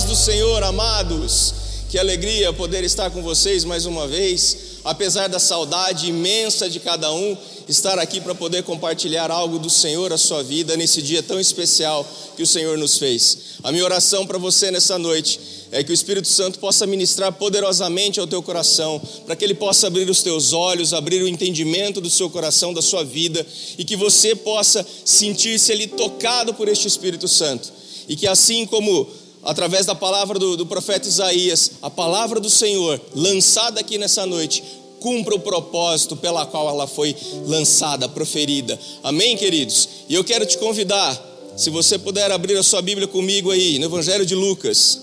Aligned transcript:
paz 0.00 0.04
do 0.04 0.16
Senhor, 0.16 0.62
amados. 0.62 1.52
Que 1.90 1.98
alegria 1.98 2.52
poder 2.52 2.84
estar 2.84 3.10
com 3.10 3.22
vocês 3.22 3.64
mais 3.64 3.84
uma 3.84 4.06
vez, 4.06 4.56
apesar 4.82 5.28
da 5.28 5.38
saudade 5.38 6.08
imensa 6.08 6.70
de 6.70 6.80
cada 6.80 7.12
um, 7.12 7.36
estar 7.68 7.98
aqui 7.98 8.20
para 8.20 8.34
poder 8.34 8.62
compartilhar 8.62 9.30
algo 9.30 9.58
do 9.58 9.68
Senhor 9.68 10.10
a 10.12 10.16
sua 10.16 10.42
vida 10.42 10.74
nesse 10.76 11.02
dia 11.02 11.22
tão 11.22 11.38
especial 11.38 12.06
que 12.36 12.42
o 12.42 12.46
Senhor 12.46 12.78
nos 12.78 12.96
fez. 12.96 13.58
A 13.62 13.72
minha 13.72 13.84
oração 13.84 14.26
para 14.26 14.38
você 14.38 14.70
nessa 14.70 14.96
noite 14.98 15.38
é 15.70 15.84
que 15.84 15.90
o 15.90 15.94
Espírito 15.94 16.28
Santo 16.28 16.58
possa 16.58 16.86
ministrar 16.86 17.32
poderosamente 17.32 18.20
ao 18.20 18.26
teu 18.26 18.42
coração, 18.42 19.02
para 19.26 19.36
que 19.36 19.44
ele 19.44 19.54
possa 19.54 19.88
abrir 19.88 20.08
os 20.08 20.22
teus 20.22 20.54
olhos, 20.54 20.94
abrir 20.94 21.22
o 21.22 21.28
entendimento 21.28 22.00
do 22.00 22.08
seu 22.08 22.30
coração, 22.30 22.72
da 22.72 22.80
sua 22.80 23.04
vida, 23.04 23.44
e 23.76 23.84
que 23.84 23.96
você 23.96 24.34
possa 24.34 24.86
sentir-se 25.04 25.72
ali 25.72 25.88
tocado 25.88 26.54
por 26.54 26.68
este 26.68 26.88
Espírito 26.88 27.28
Santo. 27.28 27.70
E 28.08 28.16
que 28.16 28.26
assim 28.26 28.66
como 28.66 29.06
através 29.42 29.86
da 29.86 29.94
palavra 29.94 30.38
do, 30.38 30.56
do 30.56 30.66
profeta 30.66 31.08
Isaías, 31.08 31.72
a 31.82 31.90
palavra 31.90 32.40
do 32.40 32.50
Senhor, 32.50 33.00
lançada 33.14 33.80
aqui 33.80 33.98
nessa 33.98 34.26
noite, 34.26 34.62
cumpra 35.00 35.34
o 35.34 35.40
propósito 35.40 36.14
pela 36.16 36.44
qual 36.46 36.68
ela 36.68 36.86
foi 36.86 37.16
lançada, 37.46 38.08
proferida. 38.08 38.78
Amém, 39.02 39.36
queridos? 39.36 39.88
E 40.08 40.14
eu 40.14 40.22
quero 40.22 40.44
te 40.44 40.58
convidar, 40.58 41.18
se 41.56 41.70
você 41.70 41.98
puder 41.98 42.30
abrir 42.30 42.56
a 42.56 42.62
sua 42.62 42.82
Bíblia 42.82 43.08
comigo 43.08 43.50
aí, 43.50 43.78
no 43.78 43.86
Evangelho 43.86 44.26
de 44.26 44.34
Lucas, 44.34 45.00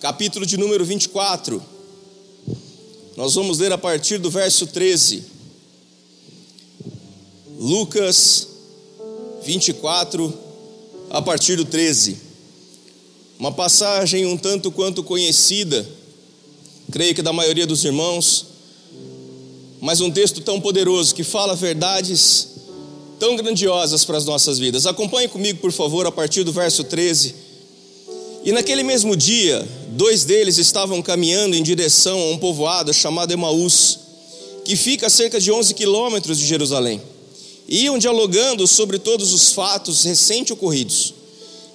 capítulo 0.00 0.46
de 0.46 0.56
número 0.56 0.84
24. 0.84 1.62
Nós 3.16 3.34
vamos 3.34 3.58
ler 3.58 3.72
a 3.72 3.78
partir 3.78 4.18
do 4.18 4.30
verso 4.30 4.66
13. 4.66 5.24
Lucas 7.58 8.46
24, 9.42 10.32
a 11.10 11.20
partir 11.20 11.56
do 11.56 11.64
13. 11.64 12.27
Uma 13.38 13.52
passagem 13.52 14.26
um 14.26 14.36
tanto 14.36 14.70
quanto 14.72 15.02
conhecida, 15.04 15.88
creio 16.90 17.14
que 17.14 17.22
da 17.22 17.32
maioria 17.32 17.66
dos 17.66 17.84
irmãos, 17.84 18.46
mas 19.80 20.00
um 20.00 20.10
texto 20.10 20.40
tão 20.40 20.60
poderoso 20.60 21.14
que 21.14 21.22
fala 21.22 21.54
verdades 21.54 22.48
tão 23.18 23.36
grandiosas 23.36 24.04
para 24.04 24.18
as 24.18 24.24
nossas 24.24 24.58
vidas. 24.58 24.86
Acompanhe 24.86 25.28
comigo, 25.28 25.60
por 25.60 25.70
favor, 25.70 26.04
a 26.04 26.10
partir 26.10 26.42
do 26.42 26.52
verso 26.52 26.82
13. 26.82 27.34
E 28.44 28.50
naquele 28.50 28.82
mesmo 28.82 29.16
dia, 29.16 29.66
dois 29.90 30.24
deles 30.24 30.58
estavam 30.58 31.00
caminhando 31.00 31.54
em 31.54 31.62
direção 31.62 32.18
a 32.18 32.30
um 32.30 32.38
povoado 32.38 32.92
chamado 32.92 33.32
Emaús, 33.32 34.00
que 34.64 34.74
fica 34.74 35.06
a 35.06 35.10
cerca 35.10 35.40
de 35.40 35.52
11 35.52 35.74
quilômetros 35.74 36.38
de 36.38 36.46
Jerusalém. 36.46 37.00
E 37.68 37.84
iam 37.84 37.98
dialogando 37.98 38.66
sobre 38.66 38.98
todos 38.98 39.32
os 39.32 39.52
fatos 39.52 40.02
recente 40.02 40.52
ocorridos. 40.52 41.17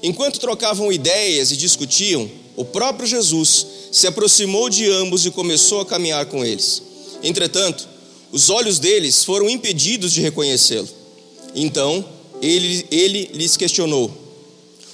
Enquanto 0.03 0.37
trocavam 0.37 0.91
ideias 0.91 1.49
e 1.51 1.55
discutiam, 1.55 2.29
o 2.57 2.65
próprio 2.65 3.07
Jesus 3.07 3.65
se 3.89 4.05
aproximou 4.05 4.69
de 4.69 4.91
ambos 4.91 5.25
e 5.25 5.31
começou 5.31 5.79
a 5.79 5.85
caminhar 5.85 6.25
com 6.25 6.43
eles. 6.43 6.81
Entretanto, 7.23 7.87
os 8.29 8.49
olhos 8.49 8.79
deles 8.79 9.23
foram 9.23 9.49
impedidos 9.49 10.11
de 10.11 10.19
reconhecê-lo. 10.19 10.89
Então, 11.55 12.03
ele, 12.41 12.85
ele 12.91 13.29
lhes 13.33 13.55
questionou: 13.55 14.11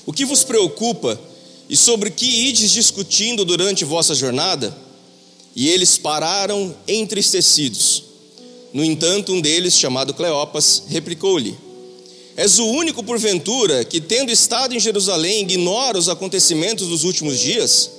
O 0.05 0.13
que 0.13 0.25
vos 0.25 0.43
preocupa 0.43 1.19
e 1.67 1.75
sobre 1.75 2.11
que 2.11 2.47
ides 2.47 2.71
discutindo 2.71 3.43
durante 3.43 3.83
vossa 3.83 4.13
jornada? 4.13 4.77
E 5.55 5.69
eles 5.69 5.97
pararam 5.97 6.75
entristecidos. 6.87 8.03
No 8.71 8.85
entanto, 8.85 9.33
um 9.33 9.41
deles, 9.41 9.73
chamado 9.75 10.13
Cleopas, 10.13 10.83
replicou-lhe: 10.87 11.57
És 12.39 12.57
o 12.57 12.65
único, 12.65 13.03
porventura, 13.03 13.83
que, 13.83 13.99
tendo 13.99 14.31
estado 14.31 14.73
em 14.73 14.79
Jerusalém, 14.79 15.41
ignora 15.41 15.97
os 15.97 16.07
acontecimentos 16.07 16.87
dos 16.87 17.03
últimos 17.03 17.37
dias? 17.37 17.91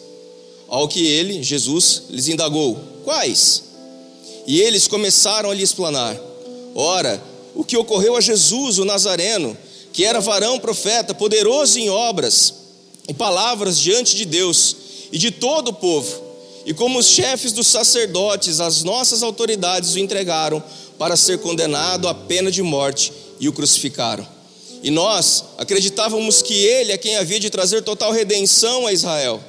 Ao 0.66 0.88
que 0.88 1.06
ele, 1.06 1.42
Jesus, 1.42 2.04
lhes 2.08 2.26
indagou: 2.26 2.80
Quais? 3.04 3.64
E 4.46 4.62
eles 4.62 4.88
começaram 4.88 5.50
a 5.50 5.54
lhe 5.54 5.62
explanar: 5.62 6.18
Ora, 6.74 7.22
o 7.54 7.62
que 7.62 7.76
ocorreu 7.76 8.16
a 8.16 8.20
Jesus, 8.22 8.78
o 8.78 8.84
Nazareno, 8.86 9.54
que 9.92 10.06
era 10.06 10.22
varão 10.22 10.58
profeta, 10.58 11.12
poderoso 11.12 11.78
em 11.78 11.90
obras 11.90 12.54
e 13.06 13.12
palavras 13.12 13.78
diante 13.78 14.16
de 14.16 14.24
Deus 14.24 14.74
e 15.12 15.18
de 15.18 15.30
todo 15.30 15.68
o 15.68 15.74
povo, 15.74 16.18
e 16.64 16.72
como 16.72 16.98
os 16.98 17.08
chefes 17.08 17.52
dos 17.52 17.66
sacerdotes, 17.66 18.58
as 18.58 18.84
nossas 18.84 19.22
autoridades 19.22 19.92
o 19.92 19.98
entregaram 19.98 20.64
para 20.98 21.14
ser 21.14 21.40
condenado 21.40 22.08
à 22.08 22.14
pena 22.14 22.50
de 22.50 22.62
morte 22.62 23.12
e 23.40 23.48
o 23.48 23.52
crucificaram. 23.52 24.26
E 24.82 24.90
nós 24.90 25.44
acreditávamos 25.58 26.42
que 26.42 26.54
ele 26.54 26.92
é 26.92 26.98
quem 26.98 27.16
havia 27.16 27.40
de 27.40 27.50
trazer 27.50 27.82
total 27.82 28.12
redenção 28.12 28.86
a 28.86 28.92
Israel. 28.92 29.42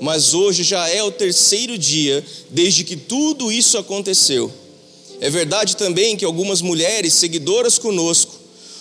Mas 0.00 0.34
hoje 0.34 0.64
já 0.64 0.88
é 0.88 1.02
o 1.02 1.12
terceiro 1.12 1.76
dia 1.76 2.24
desde 2.50 2.82
que 2.82 2.96
tudo 2.96 3.52
isso 3.52 3.76
aconteceu. 3.76 4.52
É 5.20 5.30
verdade 5.30 5.76
também 5.76 6.16
que 6.16 6.24
algumas 6.24 6.60
mulheres 6.60 7.14
seguidoras 7.14 7.78
conosco 7.78 8.34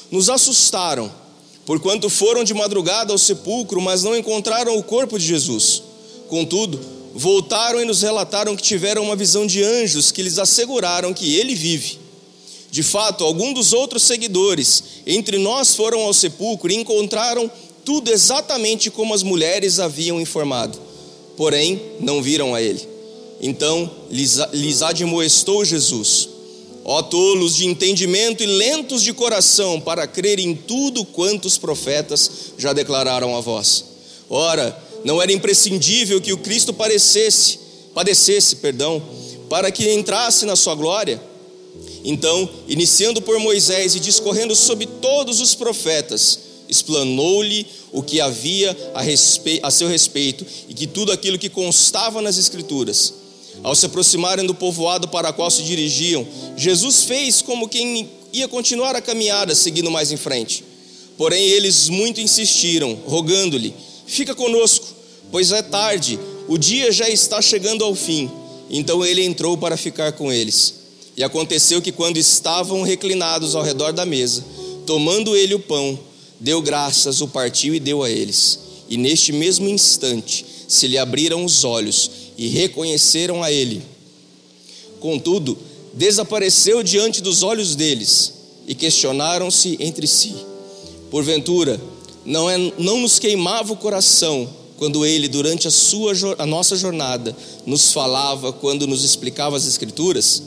nos 0.10 0.30
assustaram, 0.30 1.12
porquanto 1.66 2.10
foram 2.10 2.44
de 2.44 2.54
madrugada 2.54 3.14
ao 3.14 3.20
sepulcro, 3.20 3.80
mas 3.80 4.02
não 4.02 4.18
encontraram 4.18 4.76
o 4.76 4.84
corpo 4.84 5.20
de 5.20 5.26
Jesus. 5.26 5.84
Contudo, 6.28 6.80
voltaram 7.14 7.80
e 7.80 7.86
nos 7.86 8.02
relataram 8.02 8.56
que 8.56 8.64
tiveram 8.64 9.04
uma 9.04 9.16
visão 9.16 9.46
de 9.46 9.64
anjos 9.64 10.12
que 10.12 10.24
lhes 10.24 10.40
asseguraram 10.40 11.14
que 11.14 11.36
ele 11.36 11.54
vive. 11.54 12.01
De 12.72 12.82
fato, 12.82 13.26
alguns 13.26 13.54
dos 13.54 13.74
outros 13.74 14.02
seguidores 14.04 14.84
entre 15.06 15.38
nós 15.38 15.76
foram 15.76 16.00
ao 16.00 16.14
sepulcro 16.14 16.72
e 16.72 16.76
encontraram 16.78 17.52
tudo 17.84 18.10
exatamente 18.10 18.90
como 18.90 19.14
as 19.14 19.24
mulheres 19.24 19.78
haviam 19.78 20.22
informado, 20.22 20.80
porém 21.36 21.82
não 22.00 22.24
viram 22.24 22.56
a 22.56 22.62
ele. 22.62 22.88
Então 23.42 23.92
lhes, 24.10 24.38
lhes 24.54 24.82
admoestou 24.82 25.66
Jesus: 25.66 26.30
Ó 26.86 27.02
tolos 27.02 27.58
de 27.58 27.66
entendimento 27.66 28.42
e 28.42 28.46
lentos 28.46 29.04
de 29.04 29.12
coração, 29.12 29.82
para 29.82 30.08
crer 30.08 30.40
em 30.40 30.56
tudo 30.56 31.04
quanto 31.04 31.50
os 31.50 31.58
profetas 31.58 32.32
já 32.58 32.72
declararam 32.72 33.36
a 33.36 33.42
vós. 33.42 33.84
Ora, 34.30 34.82
não 35.04 35.22
era 35.22 35.34
imprescindível 35.34 36.22
que 36.22 36.32
o 36.32 36.38
Cristo 36.38 36.72
parecesse, 36.72 37.60
padecesse, 37.94 38.56
perdão, 38.58 39.04
para 39.50 39.70
que 39.72 39.92
entrasse 39.92 40.46
na 40.46 40.56
sua 40.56 40.74
glória? 40.74 41.31
Então, 42.04 42.50
iniciando 42.68 43.22
por 43.22 43.40
Moisés 43.40 43.96
e 43.96 44.00
discorrendo 44.00 44.56
sobre 44.56 44.86
todos 44.86 45.40
os 45.40 45.54
profetas, 45.54 46.40
explanou-lhe 46.68 47.68
o 47.92 48.02
que 48.02 48.22
havia 48.22 48.76
a, 48.94 49.02
a, 49.68 49.72
seu 49.72 49.88
respeito 49.88 50.46
e 50.70 50.74
que 50.74 50.88
tudo 50.88 51.12
aquilo 51.12 51.38
que 51.38 51.50
constava 51.50 52.22
nas 52.22 52.38
Escrituras. 52.38 53.14
Ao 53.62 53.76
se 53.76 53.86
aproximarem 53.86 54.46
do 54.46 54.56
povoado 54.56 55.10
para 55.10 55.34
qual 55.34 55.52
se 55.52 55.62
dirigiam, 55.64 56.26
Jesus 56.56 57.04
fez 57.04 57.42
como 57.42 57.68
quem 57.68 58.10
ia 58.32 58.48
continuar 58.48 58.96
a 58.96 59.02
caminhada, 59.02 59.54
seguindo 59.54 59.92
mais 59.92 60.12
em 60.12 60.18
frente. 60.18 60.64
Porém, 61.18 61.44
eles 61.44 61.90
muito 61.90 62.22
insistiram, 62.22 62.98
rogando-lhe: 63.06 63.74
Fica 64.08 64.34
conosco, 64.34 64.88
pois 65.30 65.52
é 65.52 65.62
tarde, 65.62 66.18
o 66.48 66.58
dia 66.58 66.92
já 66.92 67.10
está 67.10 67.42
chegando 67.42 67.84
ao 67.84 67.94
fim. 67.94 68.32
Então 68.70 69.06
ele 69.06 69.24
entrou 69.24 69.58
para 69.58 69.76
ficar 69.76 70.14
com 70.14 70.32
eles. 70.32 70.81
E 71.16 71.24
aconteceu 71.24 71.82
que, 71.82 71.92
quando 71.92 72.18
estavam 72.18 72.84
reclinados 72.84 73.56
ao 73.56 73.64
redor 73.64 73.92
da 73.92 74.06
mesa, 74.06 74.44
tomando 74.86 75.36
ele 75.36 75.54
o 75.54 75.60
pão, 75.60 76.00
deu 76.40 76.62
graças, 76.62 77.22
o 77.22 77.28
partiu 77.28 77.76
e 77.76 77.80
deu 77.80 78.04
a 78.04 78.10
eles. 78.10 78.60
E 78.90 78.98
neste 78.98 79.32
mesmo 79.32 79.68
instante 79.70 80.46
se 80.68 80.88
lhe 80.88 80.98
abriram 80.98 81.44
os 81.44 81.64
olhos 81.64 82.12
e 82.38 82.48
reconheceram 82.48 83.44
a 83.44 83.52
ele. 83.52 83.82
Contudo, 85.00 85.58
desapareceu 85.94 86.82
diante 86.82 87.22
dos 87.22 87.44
olhos 87.44 87.76
deles 87.76 88.34
e 88.68 88.74
questionaram-se 88.74 89.78
entre 89.80 90.08
si: 90.08 90.34
Porventura, 91.10 91.80
não, 92.26 92.50
é, 92.50 92.58
não 92.78 93.00
nos 93.00 93.20
queimava 93.20 93.74
o 93.74 93.78
coração 93.78 94.50
quando 94.78 95.06
ele, 95.06 95.28
durante 95.28 95.68
a, 95.68 95.72
sua, 95.72 96.14
a 96.38 96.46
nossa 96.46 96.76
jornada, 96.76 97.36
nos 97.66 97.92
falava, 97.92 98.52
quando 98.52 98.88
nos 98.88 99.04
explicava 99.04 99.56
as 99.56 99.68
Escrituras? 99.68 100.42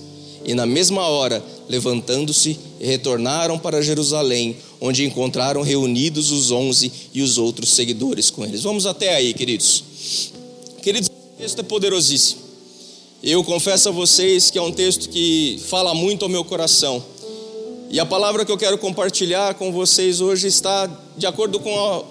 E 0.44 0.54
na 0.54 0.66
mesma 0.66 1.06
hora, 1.08 1.42
levantando-se, 1.68 2.58
retornaram 2.80 3.58
para 3.58 3.82
Jerusalém, 3.82 4.56
onde 4.80 5.04
encontraram 5.04 5.62
reunidos 5.62 6.30
os 6.30 6.50
onze 6.50 6.92
e 7.14 7.22
os 7.22 7.38
outros 7.38 7.70
seguidores 7.70 8.30
com 8.30 8.44
eles. 8.44 8.62
Vamos 8.62 8.84
até 8.84 9.14
aí, 9.14 9.32
queridos. 9.32 9.82
Queridos, 10.82 11.08
o 11.08 11.38
texto 11.38 11.60
é 11.60 11.62
poderosíssimo. 11.62 12.42
Eu 13.22 13.42
confesso 13.42 13.88
a 13.88 13.92
vocês 13.92 14.50
que 14.50 14.58
é 14.58 14.62
um 14.62 14.70
texto 14.70 15.08
que 15.08 15.58
fala 15.66 15.94
muito 15.94 16.24
ao 16.24 16.28
meu 16.28 16.44
coração. 16.44 17.02
E 17.90 17.98
a 17.98 18.04
palavra 18.04 18.44
que 18.44 18.52
eu 18.52 18.58
quero 18.58 18.76
compartilhar 18.76 19.54
com 19.54 19.72
vocês 19.72 20.20
hoje 20.20 20.46
está 20.46 20.86
de 21.16 21.26
acordo 21.26 21.58
com 21.58 21.74
a, 21.78 22.04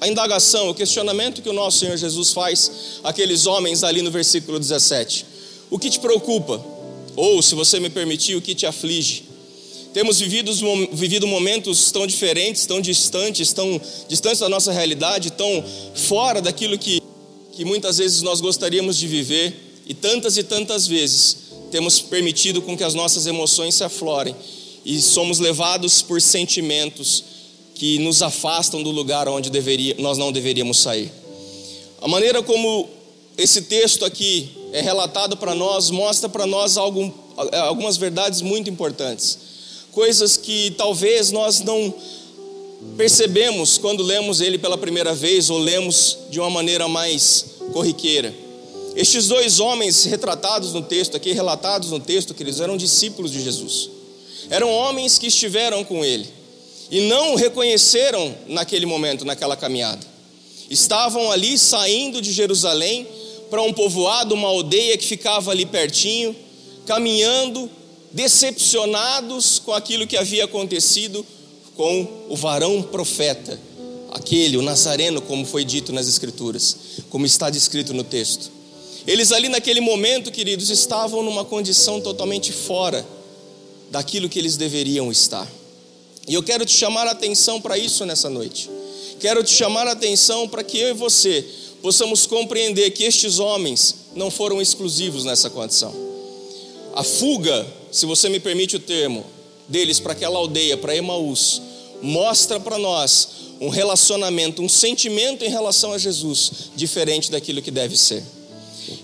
a 0.00 0.08
indagação, 0.08 0.70
o 0.70 0.74
questionamento 0.74 1.42
que 1.42 1.48
o 1.50 1.52
nosso 1.52 1.78
Senhor 1.80 1.96
Jesus 1.98 2.32
faz 2.32 3.00
àqueles 3.02 3.44
homens 3.44 3.84
ali 3.84 4.00
no 4.00 4.10
versículo 4.10 4.58
17. 4.58 5.26
O 5.70 5.78
que 5.78 5.90
te 5.90 6.00
preocupa? 6.00 6.64
Ou, 7.16 7.40
se 7.42 7.54
você 7.54 7.78
me 7.80 7.90
permitir, 7.90 8.36
o 8.36 8.42
que 8.42 8.54
te 8.54 8.66
aflige? 8.66 9.34
temos 9.94 10.18
vivido, 10.18 10.52
vivido 10.92 11.24
momentos 11.24 11.92
tão 11.92 12.04
diferentes, 12.04 12.66
tão 12.66 12.80
distantes, 12.80 13.52
tão 13.52 13.80
distantes 14.08 14.40
da 14.40 14.48
nossa 14.48 14.72
realidade, 14.72 15.30
tão 15.30 15.64
fora 15.94 16.42
daquilo 16.42 16.76
que, 16.76 17.00
que 17.52 17.64
muitas 17.64 17.98
vezes 17.98 18.20
nós 18.20 18.40
gostaríamos 18.40 18.98
de 18.98 19.06
viver, 19.06 19.54
e 19.86 19.94
tantas 19.94 20.36
e 20.36 20.42
tantas 20.42 20.88
vezes 20.88 21.36
temos 21.70 22.00
permitido 22.00 22.60
com 22.60 22.76
que 22.76 22.82
as 22.82 22.94
nossas 22.94 23.26
emoções 23.26 23.76
se 23.76 23.84
aflorem 23.84 24.34
e 24.84 25.00
somos 25.00 25.38
levados 25.38 26.02
por 26.02 26.20
sentimentos 26.20 27.22
que 27.76 27.98
nos 28.00 28.20
afastam 28.20 28.82
do 28.82 28.90
lugar 28.90 29.28
onde 29.28 29.48
deveria, 29.48 29.94
nós 29.98 30.18
não 30.18 30.32
deveríamos 30.32 30.78
sair. 30.78 31.12
A 32.02 32.08
maneira 32.08 32.42
como 32.42 32.88
esse 33.38 33.62
texto 33.62 34.04
aqui 34.04 34.48
é 34.74 34.80
relatado 34.80 35.36
para 35.36 35.54
nós 35.54 35.88
mostra 35.88 36.28
para 36.28 36.46
nós 36.46 36.76
algum, 36.76 37.08
algumas 37.52 37.96
verdades 37.96 38.42
muito 38.42 38.68
importantes, 38.68 39.38
coisas 39.92 40.36
que 40.36 40.72
talvez 40.72 41.30
nós 41.30 41.60
não 41.60 41.94
percebemos 42.96 43.78
quando 43.78 44.02
lemos 44.02 44.40
ele 44.40 44.58
pela 44.58 44.76
primeira 44.76 45.14
vez 45.14 45.48
ou 45.48 45.58
lemos 45.58 46.18
de 46.28 46.40
uma 46.40 46.50
maneira 46.50 46.88
mais 46.88 47.46
corriqueira. 47.72 48.34
Estes 48.96 49.28
dois 49.28 49.60
homens 49.60 50.04
retratados 50.06 50.72
no 50.72 50.82
texto 50.82 51.16
aqui, 51.16 51.30
relatados 51.30 51.92
no 51.92 52.00
texto, 52.00 52.34
que 52.34 52.42
eles 52.42 52.58
eram 52.58 52.76
discípulos 52.76 53.30
de 53.30 53.40
Jesus. 53.40 53.90
Eram 54.50 54.72
homens 54.72 55.18
que 55.18 55.28
estiveram 55.28 55.84
com 55.84 56.04
ele 56.04 56.28
e 56.90 57.02
não 57.02 57.34
o 57.34 57.36
reconheceram 57.36 58.34
naquele 58.48 58.86
momento, 58.86 59.24
naquela 59.24 59.56
caminhada. 59.56 60.04
Estavam 60.68 61.30
ali 61.30 61.56
saindo 61.56 62.20
de 62.20 62.32
Jerusalém 62.32 63.06
para 63.54 63.62
um 63.62 63.72
povoado, 63.72 64.34
uma 64.34 64.48
aldeia 64.48 64.98
que 64.98 65.06
ficava 65.06 65.52
ali 65.52 65.64
pertinho, 65.64 66.34
caminhando, 66.84 67.70
decepcionados 68.10 69.60
com 69.60 69.72
aquilo 69.72 70.08
que 70.08 70.16
havia 70.16 70.44
acontecido 70.44 71.24
com 71.76 72.24
o 72.28 72.34
varão 72.34 72.82
profeta, 72.82 73.60
aquele, 74.10 74.56
o 74.56 74.62
Nazareno, 74.62 75.22
como 75.22 75.46
foi 75.46 75.64
dito 75.64 75.92
nas 75.92 76.08
Escrituras, 76.08 76.76
como 77.08 77.24
está 77.24 77.48
descrito 77.48 77.94
no 77.94 78.02
texto. 78.02 78.50
Eles 79.06 79.30
ali 79.30 79.48
naquele 79.48 79.80
momento, 79.80 80.32
queridos, 80.32 80.68
estavam 80.68 81.22
numa 81.22 81.44
condição 81.44 82.00
totalmente 82.00 82.50
fora 82.50 83.06
daquilo 83.88 84.28
que 84.28 84.40
eles 84.40 84.56
deveriam 84.56 85.12
estar. 85.12 85.48
E 86.26 86.34
eu 86.34 86.42
quero 86.42 86.66
te 86.66 86.72
chamar 86.72 87.06
a 87.06 87.12
atenção 87.12 87.60
para 87.60 87.78
isso 87.78 88.04
nessa 88.04 88.28
noite. 88.28 88.68
Quero 89.20 89.44
te 89.44 89.52
chamar 89.52 89.86
a 89.86 89.92
atenção 89.92 90.48
para 90.48 90.64
que 90.64 90.76
eu 90.76 90.88
e 90.88 90.92
você 90.92 91.46
possamos 91.84 92.24
compreender 92.26 92.92
que 92.92 93.04
estes 93.04 93.38
homens 93.38 93.94
não 94.16 94.30
foram 94.30 94.58
exclusivos 94.58 95.22
nessa 95.22 95.50
condição. 95.50 95.94
A 96.94 97.04
fuga, 97.04 97.66
se 97.92 98.06
você 98.06 98.30
me 98.30 98.40
permite 98.40 98.76
o 98.76 98.80
termo, 98.80 99.22
deles 99.68 100.00
para 100.00 100.12
aquela 100.12 100.38
aldeia, 100.38 100.78
para 100.78 100.96
Emaús, 100.96 101.60
mostra 102.00 102.58
para 102.58 102.78
nós 102.78 103.28
um 103.60 103.68
relacionamento, 103.68 104.62
um 104.62 104.68
sentimento 104.68 105.44
em 105.44 105.50
relação 105.50 105.92
a 105.92 105.98
Jesus 105.98 106.70
diferente 106.74 107.30
daquilo 107.30 107.60
que 107.60 107.70
deve 107.70 107.98
ser. 107.98 108.24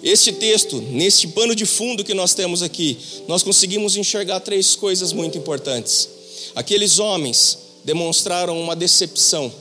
Este 0.02 0.32
texto, 0.32 0.80
neste 0.80 1.28
pano 1.28 1.54
de 1.54 1.66
fundo 1.66 2.02
que 2.02 2.14
nós 2.14 2.32
temos 2.32 2.62
aqui, 2.62 2.96
nós 3.28 3.42
conseguimos 3.42 3.94
enxergar 3.94 4.40
três 4.40 4.74
coisas 4.74 5.12
muito 5.12 5.36
importantes. 5.36 6.08
Aqueles 6.54 6.98
homens 6.98 7.58
demonstraram 7.84 8.58
uma 8.58 8.74
decepção, 8.74 9.52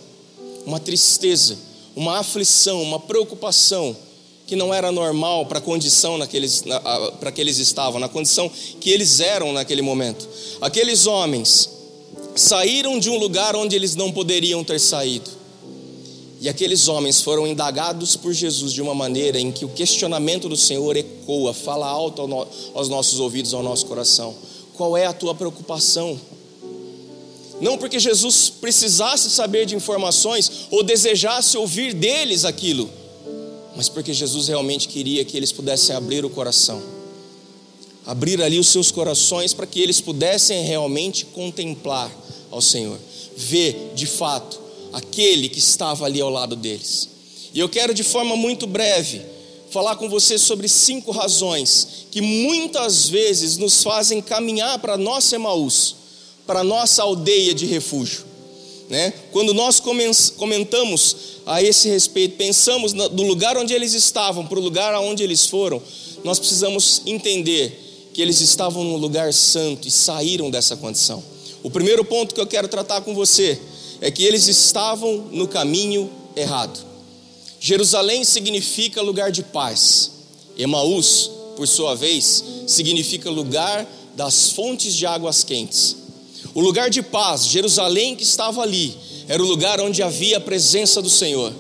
uma 0.66 0.80
tristeza, 0.80 1.68
uma 2.00 2.20
aflição, 2.20 2.82
uma 2.82 2.98
preocupação 2.98 3.94
que 4.48 4.56
não 4.56 4.74
era 4.74 4.90
normal 4.90 5.46
para 5.48 5.60
a 5.60 5.62
condição 5.62 6.18
para 7.20 7.30
que 7.30 7.42
eles 7.42 7.58
estavam, 7.58 8.00
na 8.00 8.08
condição 8.08 8.50
que 8.80 8.90
eles 8.90 9.20
eram 9.20 9.52
naquele 9.52 9.82
momento. 9.82 10.26
Aqueles 10.62 11.08
homens 11.08 11.70
saíram 12.38 12.98
de 13.00 13.10
um 13.10 13.18
lugar 13.18 13.54
onde 13.54 13.76
eles 13.76 13.98
não 13.98 14.14
poderiam 14.14 14.64
ter 14.64 14.80
saído. 14.80 15.30
E 16.40 16.48
aqueles 16.48 16.88
homens 16.88 17.20
foram 17.20 17.46
indagados 17.46 18.16
por 18.16 18.32
Jesus 18.32 18.72
de 18.72 18.82
uma 18.82 18.96
maneira 18.96 19.38
em 19.38 19.52
que 19.52 19.66
o 19.66 19.70
questionamento 19.70 20.48
do 20.48 20.56
Senhor 20.56 20.96
ecoa, 20.96 21.54
fala 21.54 21.86
alto 21.86 22.22
aos 22.74 22.88
nossos 22.88 23.20
ouvidos, 23.20 23.54
ao 23.54 23.62
nosso 23.62 23.86
coração. 23.86 24.34
Qual 24.74 24.96
é 24.96 25.06
a 25.06 25.12
tua 25.12 25.36
preocupação? 25.36 26.18
Não 27.62 27.78
porque 27.78 28.00
Jesus 28.00 28.50
precisasse 28.50 29.30
saber 29.30 29.66
de 29.66 29.76
informações 29.76 30.68
ou 30.72 30.84
desejasse 30.84 31.58
ouvir 31.58 31.94
deles 31.94 32.46
aquilo, 32.46 32.90
mas 33.76 33.90
porque 33.90 34.14
Jesus 34.14 34.48
realmente 34.48 34.88
queria 34.88 35.26
que 35.26 35.36
eles 35.36 35.52
pudessem 35.52 35.96
abrir 35.96 36.24
o 36.24 36.30
coração, 36.30 36.82
abrir 38.06 38.42
ali 38.42 38.60
os 38.60 38.68
seus 38.68 38.92
corações 38.92 39.54
para 39.54 39.68
que 39.68 39.80
eles 39.80 40.00
pudessem 40.00 40.64
realmente 40.64 41.26
contemplar 41.26 42.10
ao 42.50 42.62
Senhor, 42.62 42.98
ver 43.36 43.92
de 43.94 44.06
fato 44.06 44.60
aquele 44.94 45.50
que 45.50 45.60
estava 45.60 46.06
ali 46.06 46.22
ao 46.22 46.30
lado 46.30 46.56
deles. 46.56 47.10
E 47.54 47.60
eu 47.60 47.68
quero 47.70 47.94
de 47.94 48.04
forma 48.04 48.36
muito 48.36 48.66
breve 48.68 49.22
falar 49.70 49.96
com 49.96 50.10
você 50.10 50.38
sobre 50.38 50.68
cinco 50.68 51.12
razões 51.12 52.08
que 52.12 52.22
muitas 52.22 53.08
vezes 53.08 53.58
nos 53.58 53.84
fazem 53.84 54.22
caminhar 54.22 54.80
para 54.80 54.98
nossa 54.98 55.36
Emaús, 55.36 55.96
para 56.50 56.64
nossa 56.64 57.04
aldeia 57.04 57.54
de 57.54 57.68
refúgio. 57.68 58.26
Né? 58.90 59.14
Quando 59.32 59.54
nós 59.54 59.80
comentamos 59.80 61.16
a 61.46 61.62
esse 61.62 61.88
respeito, 61.88 62.38
pensamos 62.38 62.92
do 62.92 63.22
lugar 63.22 63.56
onde 63.56 63.72
eles 63.72 63.94
estavam 63.94 64.48
para 64.48 64.58
o 64.58 64.62
lugar 64.62 64.96
aonde 64.96 65.22
eles 65.22 65.46
foram, 65.46 65.80
nós 66.24 66.40
precisamos 66.40 67.04
entender 67.06 68.10
que 68.16 68.20
eles 68.20 68.42
estavam 68.42 68.84
num 68.84 68.96
lugar 68.96 69.32
santo 69.32 69.88
e 69.88 69.92
saíram 69.92 70.50
dessa 70.50 70.76
condição. 70.76 71.24
O 71.62 71.70
primeiro 71.70 72.04
ponto 72.04 72.34
que 72.34 72.42
eu 72.42 72.48
quero 72.48 72.68
tratar 72.68 73.02
com 73.02 73.14
você 73.14 73.60
é 74.02 74.10
que 74.10 74.24
eles 74.24 74.48
estavam 74.48 75.28
no 75.32 75.48
caminho 75.48 76.10
errado. 76.36 76.84
Jerusalém 77.60 78.24
significa 78.24 79.04
lugar 79.04 79.32
de 79.32 79.44
paz. 79.44 80.10
Emaús, 80.58 81.30
por 81.56 81.68
sua 81.68 81.94
vez, 81.94 82.44
significa 82.66 83.30
lugar 83.30 83.88
das 84.16 84.50
fontes 84.50 84.96
de 84.96 85.06
águas 85.06 85.44
quentes. 85.44 85.99
O 86.60 86.62
lugar 86.62 86.90
de 86.90 87.02
paz, 87.02 87.46
Jerusalém 87.46 88.18
que 88.18 88.24
estava 88.24 88.62
ali, 88.62 88.94
era 89.30 89.42
o 89.42 89.46
lugar 89.46 89.80
onde 89.80 90.04
havia 90.04 90.36
a 90.36 90.42
presença 90.42 91.02
do 91.02 91.10
Senhor, 91.10 91.54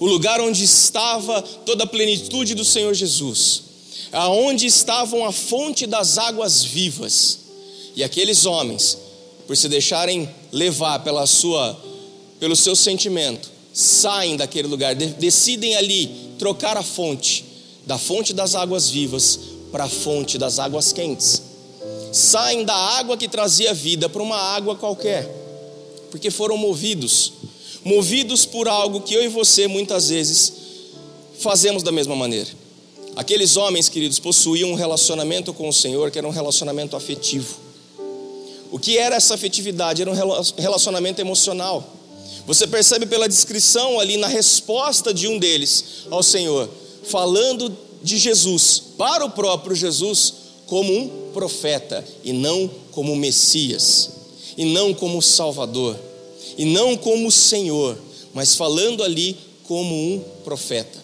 o 0.00 0.06
lugar 0.06 0.40
onde 0.40 0.64
estava 0.64 1.40
toda 1.40 1.84
a 1.84 1.86
plenitude 1.86 2.56
do 2.56 2.64
Senhor 2.64 2.92
Jesus, 2.92 3.62
aonde 4.10 4.66
estavam 4.66 5.24
a 5.24 5.30
fonte 5.30 5.86
das 5.86 6.18
águas 6.18 6.64
vivas. 6.64 7.38
E 7.94 8.02
aqueles 8.02 8.44
homens 8.44 8.98
por 9.46 9.56
se 9.56 9.68
deixarem 9.68 10.28
levar 10.50 10.98
pela 11.04 11.28
sua, 11.28 11.80
pelo 12.40 12.56
seu 12.56 12.74
sentimento, 12.74 13.48
saem 13.72 14.36
daquele 14.36 14.66
lugar, 14.66 14.96
decidem 14.96 15.76
ali 15.76 16.10
trocar 16.40 16.76
a 16.76 16.82
fonte, 16.82 17.44
da 17.86 17.96
fonte 17.96 18.32
das 18.32 18.56
águas 18.56 18.90
vivas 18.90 19.38
para 19.70 19.84
a 19.84 19.88
fonte 19.88 20.36
das 20.36 20.58
águas 20.58 20.92
quentes. 20.92 21.49
Saem 22.12 22.64
da 22.64 22.74
água 22.74 23.16
que 23.16 23.28
trazia 23.28 23.72
vida 23.72 24.08
para 24.08 24.22
uma 24.22 24.36
água 24.36 24.74
qualquer, 24.76 25.28
porque 26.10 26.30
foram 26.30 26.56
movidos, 26.56 27.32
movidos 27.84 28.44
por 28.44 28.68
algo 28.68 29.00
que 29.00 29.14
eu 29.14 29.22
e 29.22 29.28
você 29.28 29.68
muitas 29.68 30.08
vezes 30.08 30.52
fazemos 31.38 31.82
da 31.82 31.92
mesma 31.92 32.16
maneira. 32.16 32.48
Aqueles 33.16 33.56
homens, 33.56 33.88
queridos, 33.88 34.18
possuíam 34.18 34.70
um 34.70 34.74
relacionamento 34.74 35.52
com 35.52 35.68
o 35.68 35.72
Senhor 35.72 36.10
que 36.10 36.18
era 36.18 36.26
um 36.26 36.32
relacionamento 36.32 36.96
afetivo 36.96 37.70
o 38.70 38.78
que 38.78 38.96
era 38.96 39.16
essa 39.16 39.34
afetividade? 39.34 40.02
Era 40.02 40.10
um 40.10 40.14
relacionamento 40.56 41.20
emocional. 41.20 41.96
Você 42.46 42.66
percebe 42.66 43.04
pela 43.06 43.28
descrição 43.28 43.98
ali 43.98 44.16
na 44.16 44.28
resposta 44.28 45.12
de 45.12 45.26
um 45.26 45.38
deles 45.38 45.84
ao 46.10 46.22
Senhor, 46.22 46.68
falando 47.04 47.76
de 48.02 48.16
Jesus, 48.16 48.82
para 48.96 49.24
o 49.24 49.30
próprio 49.30 49.74
Jesus, 49.74 50.34
como 50.66 50.92
um 50.92 51.19
profeta 51.32 52.04
e 52.24 52.32
não 52.32 52.70
como 52.92 53.16
Messias, 53.16 54.10
e 54.56 54.64
não 54.64 54.92
como 54.92 55.22
Salvador, 55.22 55.96
e 56.56 56.64
não 56.64 56.96
como 56.96 57.30
Senhor, 57.30 57.96
mas 58.34 58.54
falando 58.54 59.02
ali 59.02 59.36
como 59.64 59.94
um 59.94 60.22
profeta. 60.44 60.98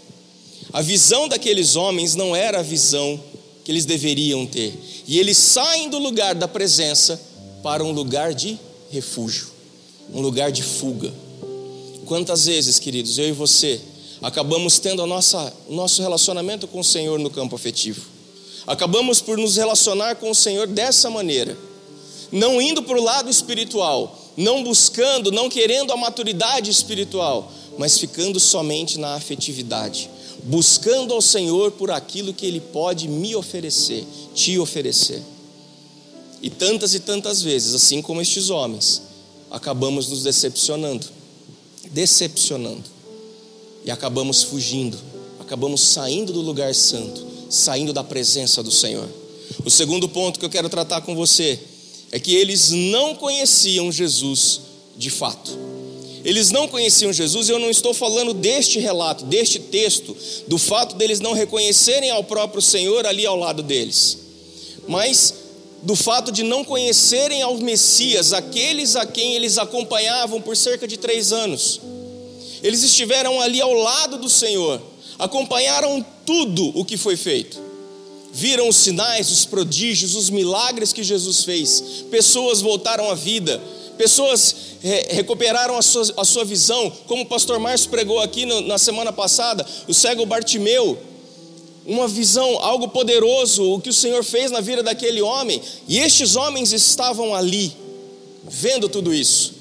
A 0.72 0.82
visão 0.82 1.28
daqueles 1.28 1.76
homens 1.76 2.14
não 2.14 2.34
era 2.34 2.60
a 2.60 2.62
visão 2.62 3.20
que 3.64 3.72
eles 3.72 3.84
deveriam 3.84 4.46
ter, 4.46 4.78
e 5.06 5.18
eles 5.18 5.38
saem 5.38 5.88
do 5.88 5.98
lugar 5.98 6.34
da 6.34 6.48
presença 6.48 7.20
para 7.62 7.84
um 7.84 7.92
lugar 7.92 8.34
de 8.34 8.58
refúgio, 8.90 9.48
um 10.12 10.20
lugar 10.20 10.52
de 10.52 10.62
fuga. 10.62 11.12
Quantas 12.04 12.46
vezes, 12.46 12.78
queridos, 12.78 13.18
eu 13.18 13.28
e 13.28 13.32
você 13.32 13.80
acabamos 14.22 14.78
tendo 14.78 15.02
a 15.02 15.06
nossa, 15.06 15.52
o 15.68 15.74
nosso 15.74 16.02
relacionamento 16.02 16.66
com 16.66 16.80
o 16.80 16.84
Senhor 16.84 17.18
no 17.18 17.30
campo 17.30 17.56
afetivo. 17.56 18.15
Acabamos 18.66 19.20
por 19.20 19.38
nos 19.38 19.56
relacionar 19.56 20.16
com 20.16 20.30
o 20.30 20.34
Senhor 20.34 20.66
dessa 20.66 21.08
maneira, 21.08 21.56
não 22.32 22.60
indo 22.60 22.82
para 22.82 22.98
o 22.98 23.02
lado 23.02 23.30
espiritual, 23.30 24.18
não 24.36 24.62
buscando, 24.64 25.30
não 25.30 25.48
querendo 25.48 25.92
a 25.92 25.96
maturidade 25.96 26.70
espiritual, 26.70 27.52
mas 27.78 27.98
ficando 27.98 28.40
somente 28.40 28.98
na 28.98 29.14
afetividade, 29.14 30.10
buscando 30.42 31.14
ao 31.14 31.22
Senhor 31.22 31.72
por 31.72 31.90
aquilo 31.90 32.34
que 32.34 32.46
Ele 32.46 32.60
pode 32.60 33.08
me 33.08 33.36
oferecer, 33.36 34.04
te 34.34 34.58
oferecer. 34.58 35.22
E 36.42 36.50
tantas 36.50 36.94
e 36.94 37.00
tantas 37.00 37.40
vezes, 37.42 37.74
assim 37.74 38.02
como 38.02 38.20
estes 38.20 38.50
homens, 38.50 39.02
acabamos 39.50 40.08
nos 40.08 40.22
decepcionando 40.22 41.16
decepcionando 41.90 42.84
e 43.84 43.90
acabamos 43.90 44.42
fugindo, 44.42 44.98
acabamos 45.40 45.80
saindo 45.80 46.32
do 46.32 46.40
lugar 46.40 46.74
santo, 46.74 47.25
saindo 47.48 47.92
da 47.92 48.04
presença 48.04 48.62
do 48.62 48.70
Senhor. 48.70 49.08
O 49.64 49.70
segundo 49.70 50.08
ponto 50.08 50.38
que 50.38 50.44
eu 50.44 50.50
quero 50.50 50.68
tratar 50.68 51.00
com 51.02 51.14
você 51.14 51.58
é 52.12 52.18
que 52.18 52.34
eles 52.34 52.70
não 52.70 53.14
conheciam 53.14 53.90
Jesus 53.90 54.60
de 54.96 55.10
fato. 55.10 55.76
Eles 56.24 56.50
não 56.50 56.66
conheciam 56.66 57.12
Jesus, 57.12 57.48
e 57.48 57.52
eu 57.52 57.58
não 57.58 57.70
estou 57.70 57.94
falando 57.94 58.34
deste 58.34 58.80
relato, 58.80 59.24
deste 59.24 59.60
texto, 59.60 60.16
do 60.48 60.58
fato 60.58 60.96
deles 60.96 61.20
não 61.20 61.32
reconhecerem 61.32 62.10
ao 62.10 62.24
próprio 62.24 62.60
Senhor 62.60 63.06
ali 63.06 63.24
ao 63.24 63.36
lado 63.36 63.62
deles, 63.62 64.18
mas 64.88 65.34
do 65.82 65.94
fato 65.94 66.32
de 66.32 66.42
não 66.42 66.64
conhecerem 66.64 67.42
ao 67.42 67.56
Messias, 67.58 68.32
aqueles 68.32 68.96
a 68.96 69.06
quem 69.06 69.34
eles 69.34 69.56
acompanhavam 69.56 70.42
por 70.42 70.56
cerca 70.56 70.88
de 70.88 70.96
três 70.96 71.32
anos. 71.32 71.80
Eles 72.60 72.82
estiveram 72.82 73.40
ali 73.40 73.60
ao 73.60 73.72
lado 73.72 74.18
do 74.18 74.28
Senhor, 74.28 74.82
acompanharam 75.18 76.04
tudo 76.24 76.72
o 76.78 76.84
que 76.84 76.96
foi 76.96 77.16
feito, 77.16 77.58
viram 78.32 78.68
os 78.68 78.76
sinais, 78.76 79.30
os 79.30 79.44
prodígios, 79.44 80.14
os 80.14 80.28
milagres 80.28 80.92
que 80.92 81.02
Jesus 81.02 81.44
fez, 81.44 82.04
pessoas 82.10 82.60
voltaram 82.60 83.10
à 83.10 83.14
vida, 83.14 83.60
pessoas 83.96 84.54
recuperaram 85.08 85.76
a 85.76 85.82
sua, 85.82 86.14
a 86.18 86.24
sua 86.24 86.44
visão, 86.44 86.92
como 87.06 87.22
o 87.22 87.26
pastor 87.26 87.58
Márcio 87.58 87.90
pregou 87.90 88.20
aqui 88.20 88.44
no, 88.44 88.60
na 88.62 88.78
semana 88.78 89.12
passada, 89.12 89.66
o 89.88 89.94
cego 89.94 90.26
Bartimeu, 90.26 90.98
uma 91.86 92.08
visão, 92.08 92.58
algo 92.58 92.88
poderoso, 92.88 93.62
o 93.72 93.80
que 93.80 93.90
o 93.90 93.94
Senhor 93.94 94.22
fez 94.22 94.50
na 94.50 94.60
vida 94.60 94.82
daquele 94.82 95.22
homem, 95.22 95.62
e 95.88 95.98
estes 95.98 96.36
homens 96.36 96.72
estavam 96.72 97.34
ali, 97.34 97.72
vendo 98.44 98.88
tudo 98.88 99.14
isso, 99.14 99.54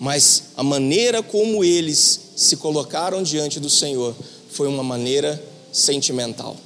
mas 0.00 0.44
a 0.56 0.62
maneira 0.62 1.22
como 1.22 1.62
eles 1.62 2.20
se 2.36 2.56
colocaram 2.56 3.22
diante 3.22 3.60
do 3.60 3.70
Senhor 3.70 4.14
foi 4.54 4.68
uma 4.68 4.84
maneira 4.84 5.42
sentimental. 5.72 6.56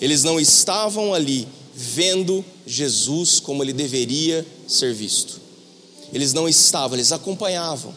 Eles 0.00 0.22
não 0.22 0.38
estavam 0.38 1.12
ali 1.12 1.48
vendo 1.74 2.44
Jesus 2.64 3.40
como 3.40 3.62
ele 3.62 3.72
deveria 3.72 4.46
ser 4.68 4.94
visto. 4.94 5.40
Eles 6.12 6.32
não 6.32 6.48
estavam, 6.48 6.96
eles 6.96 7.10
acompanhavam, 7.10 7.92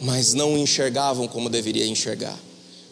mas 0.00 0.32
não 0.32 0.56
enxergavam 0.56 1.28
como 1.28 1.50
deveria 1.50 1.86
enxergar. 1.86 2.38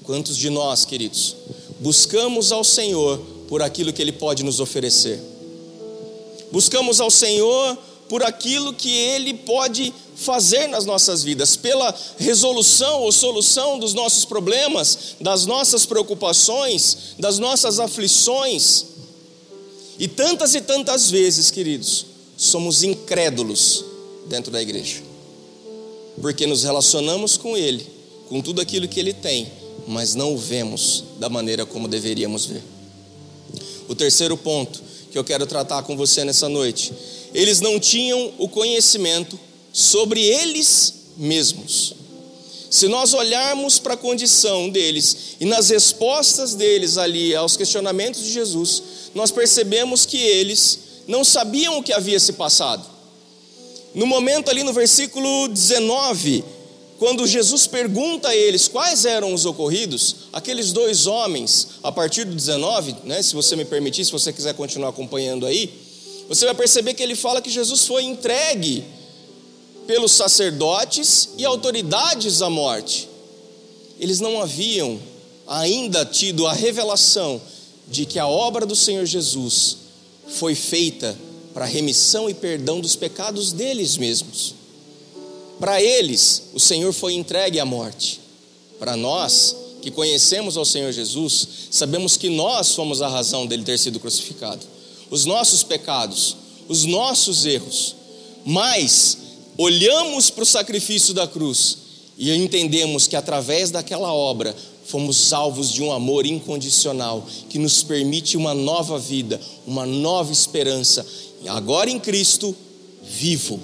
Quantos 0.05 0.37
de 0.37 0.51
nós, 0.51 0.85
queridos, 0.85 1.37
buscamos 1.81 2.53
ao 2.53 2.63
Senhor 2.63 3.19
por 3.49 3.63
aquilo 3.63 3.95
que 3.95 4.03
Ele 4.03 4.13
pode 4.13 4.43
nos 4.43 4.61
oferecer. 4.61 5.19
Buscamos 6.53 7.01
ao 7.01 7.11
Senhor 7.11 7.79
por 8.11 8.23
aquilo 8.23 8.75
que 8.75 8.91
Ele 8.91 9.33
pode 9.33 9.95
fazer 10.19 10.67
nas 10.67 10.85
nossas 10.85 11.23
vidas, 11.23 11.57
pela 11.57 11.95
resolução 12.19 13.03
ou 13.03 13.13
solução 13.13 13.79
dos 13.79 13.95
nossos 13.95 14.25
problemas, 14.25 15.15
das 15.21 15.47
nossas 15.47 15.87
preocupações, 15.87 17.15
das 17.19 17.39
nossas 17.39 17.79
aflições. 17.79 18.85
E 19.97 20.09
tantas 20.09 20.57
e 20.57 20.61
tantas 20.61 21.09
vezes, 21.09 21.53
queridos, 21.53 22.07
somos 22.37 22.83
incrédulos 22.83 23.85
dentro 24.27 24.51
da 24.51 24.61
igreja, 24.61 24.97
porque 26.21 26.47
nos 26.47 26.65
relacionamos 26.65 27.37
com 27.37 27.57
Ele, 27.57 27.87
com 28.29 28.41
tudo 28.41 28.61
aquilo 28.61 28.89
que 28.89 28.99
Ele 28.99 29.13
tem, 29.13 29.51
mas 29.87 30.17
não 30.17 30.35
o 30.35 30.39
vemos 30.39 31.05
da 31.19 31.29
maneira 31.29 31.65
como 31.65 31.87
deveríamos 31.87 32.45
ver. 32.45 32.63
O 33.89 33.95
terceiro 33.95 34.37
ponto 34.37 34.83
que 35.13 35.19
eu 35.19 35.25
quero 35.25 35.47
tratar 35.47 35.83
com 35.85 35.97
você 35.97 36.25
nessa 36.25 36.49
noite: 36.49 36.93
eles 37.33 37.61
não 37.61 37.79
tinham 37.79 38.33
o 38.37 38.49
conhecimento 38.49 39.39
sobre 39.79 40.21
eles 40.21 40.93
mesmos. 41.17 41.95
Se 42.69 42.89
nós 42.89 43.15
olharmos 43.15 43.79
para 43.79 43.95
a 43.95 43.97
condição 43.97 44.69
deles 44.69 45.37
e 45.39 45.45
nas 45.45 45.69
respostas 45.69 46.57
deles 46.57 46.99
ali 46.99 47.33
aos 47.33 47.57
questionamentos 47.57 48.25
de 48.25 48.33
Jesus, 48.33 48.83
nós 49.15 49.31
percebemos 49.31 50.05
que 50.05 50.17
eles 50.17 50.81
não 51.07 51.23
sabiam 51.23 51.79
o 51.79 51.83
que 51.83 51.93
havia 51.93 52.19
se 52.19 52.33
passado. 52.33 52.85
No 53.95 54.05
momento 54.05 54.51
ali 54.51 54.65
no 54.65 54.73
versículo 54.73 55.47
19, 55.47 56.45
quando 56.99 57.25
Jesus 57.25 57.69
pergunta 57.69 58.31
a 58.31 58.37
eles 58.37 58.67
quais 58.67 59.05
eram 59.05 59.33
os 59.33 59.47
ocorridos, 59.47 60.17
aqueles 60.33 60.73
dois 60.73 61.07
homens, 61.07 61.69
a 61.85 61.93
partir 61.93 62.25
do 62.25 62.35
19, 62.35 62.97
né, 63.05 63.23
se 63.23 63.33
você 63.33 63.55
me 63.55 63.65
permitir, 63.65 64.05
se 64.05 64.11
você 64.11 64.33
quiser 64.33 64.55
continuar 64.55 64.89
acompanhando 64.89 65.47
aí, 65.47 65.73
você 66.29 66.45
vai 66.47 66.55
perceber 66.55 66.95
que 66.95 67.03
ele 67.03 67.15
fala 67.15 67.41
que 67.41 67.49
Jesus 67.49 67.87
foi 67.87 68.03
entregue 68.03 68.98
pelos 69.89 70.13
sacerdotes 70.13 71.31
e 71.39 71.47
autoridades 71.47 72.43
à 72.43 72.51
morte. 72.51 73.09
Eles 73.99 74.21
não 74.21 74.43
haviam 74.43 75.01
ainda 75.47 76.05
tido 76.05 76.47
a 76.47 76.53
revelação 76.53 77.41
de 77.89 78.05
que 78.05 78.19
a 78.19 78.29
obra 78.29 78.67
do 78.67 78.77
Senhor 78.77 79.07
Jesus 79.07 79.79
foi 80.29 80.55
feita 80.55 81.19
para 81.55 81.65
remissão 81.65 82.29
e 82.29 82.35
perdão 82.35 82.83
dos 82.83 82.95
pecados 82.97 83.51
deles 83.51 83.97
mesmos. 83.97 84.55
Para 85.59 85.83
eles, 85.83 86.51
o 86.53 86.61
Senhor 86.61 86.93
foi 86.93 87.15
entregue 87.15 87.59
à 87.59 87.65
morte. 87.65 88.21
Para 88.79 88.95
nós, 88.95 89.57
que 89.81 89.91
conhecemos 89.91 90.59
ao 90.59 90.67
Senhor 90.67 90.93
Jesus, 90.93 91.49
sabemos 91.71 92.19
que 92.19 92.29
nós 92.29 92.75
fomos 92.75 93.01
a 93.01 93.09
razão 93.09 93.47
dele 93.47 93.65
ter 93.65 93.79
sido 93.79 93.99
crucificado. 93.99 94.67
Os 95.11 95.25
nossos 95.25 95.63
pecados, 95.63 96.37
os 96.69 96.85
nossos 96.85 97.47
erros. 97.47 97.97
Mas 98.45 99.28
olhamos 99.59 100.31
para 100.31 100.43
o 100.43 100.47
sacrifício 100.47 101.13
da 101.13 101.27
cruz 101.27 101.79
e 102.17 102.33
entendemos 102.33 103.07
que 103.07 103.17
através 103.17 103.71
daquela 103.71 104.13
obra 104.13 104.57
fomos 104.87 105.35
alvos 105.35 105.71
de 105.71 105.83
um 105.83 105.93
amor 105.93 106.25
incondicional 106.25 107.27
que 107.51 107.59
nos 107.59 107.83
permite 107.83 108.39
uma 108.39 108.55
nova 108.55 108.99
vida, 108.99 109.39
uma 109.67 109.85
nova 109.85 110.33
esperança, 110.33 111.05
agora 111.47 111.91
em 111.91 111.99
Cristo, 112.01 112.57
vivo 113.03 113.61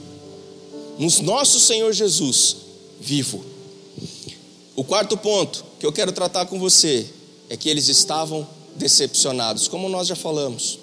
no 0.98 1.10
nosso 1.22 1.58
Senhor 1.58 1.92
Jesus 1.92 2.56
vivo. 3.00 3.44
O 4.76 4.84
quarto 4.84 5.16
ponto 5.16 5.64
que 5.78 5.86
eu 5.86 5.92
quero 5.92 6.12
tratar 6.12 6.46
com 6.46 6.58
você 6.58 7.06
é 7.48 7.56
que 7.56 7.68
eles 7.68 7.88
estavam 7.88 8.46
decepcionados, 8.76 9.68
como 9.68 9.88
nós 9.88 10.06
já 10.06 10.16
falamos. 10.16 10.78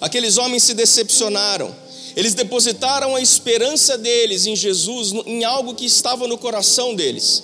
Aqueles 0.00 0.38
homens 0.38 0.62
se 0.62 0.74
decepcionaram, 0.74 1.74
eles 2.16 2.32
depositaram 2.32 3.14
a 3.14 3.20
esperança 3.20 3.98
deles 3.98 4.46
em 4.46 4.56
Jesus, 4.56 5.12
em 5.26 5.44
algo 5.44 5.74
que 5.74 5.84
estava 5.84 6.26
no 6.26 6.38
coração 6.38 6.94
deles. 6.94 7.42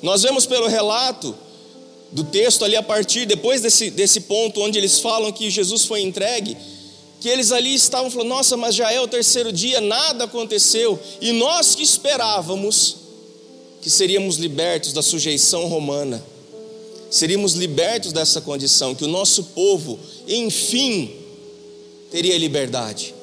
Nós 0.00 0.22
vemos 0.22 0.46
pelo 0.46 0.68
relato 0.68 1.34
do 2.12 2.22
texto 2.22 2.64
ali 2.64 2.76
a 2.76 2.82
partir, 2.82 3.26
depois 3.26 3.60
desse, 3.60 3.90
desse 3.90 4.20
ponto 4.20 4.60
onde 4.60 4.78
eles 4.78 5.00
falam 5.00 5.32
que 5.32 5.50
Jesus 5.50 5.84
foi 5.84 6.02
entregue, 6.02 6.56
que 7.20 7.28
eles 7.28 7.50
ali 7.50 7.74
estavam 7.74 8.08
falando: 8.08 8.28
nossa, 8.28 8.56
mas 8.56 8.76
já 8.76 8.92
é 8.92 9.00
o 9.00 9.08
terceiro 9.08 9.52
dia, 9.52 9.80
nada 9.80 10.24
aconteceu, 10.24 10.96
e 11.20 11.32
nós 11.32 11.74
que 11.74 11.82
esperávamos 11.82 12.96
que 13.82 13.90
seríamos 13.90 14.36
libertos 14.36 14.92
da 14.92 15.02
sujeição 15.02 15.66
romana, 15.66 16.24
seríamos 17.10 17.54
libertos 17.54 18.12
dessa 18.12 18.40
condição, 18.40 18.94
que 18.94 19.04
o 19.04 19.08
nosso 19.08 19.42
povo, 19.44 19.98
enfim, 20.26 21.12
teria 22.10 22.38
liberdade. 22.38 23.17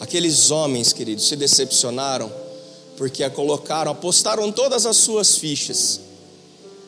Aqueles 0.00 0.50
homens, 0.50 0.94
queridos, 0.94 1.28
se 1.28 1.36
decepcionaram 1.36 2.32
porque 2.96 3.22
a 3.22 3.30
colocaram, 3.30 3.92
apostaram 3.92 4.50
todas 4.50 4.84
as 4.84 4.96
suas 4.96 5.36
fichas, 5.36 6.00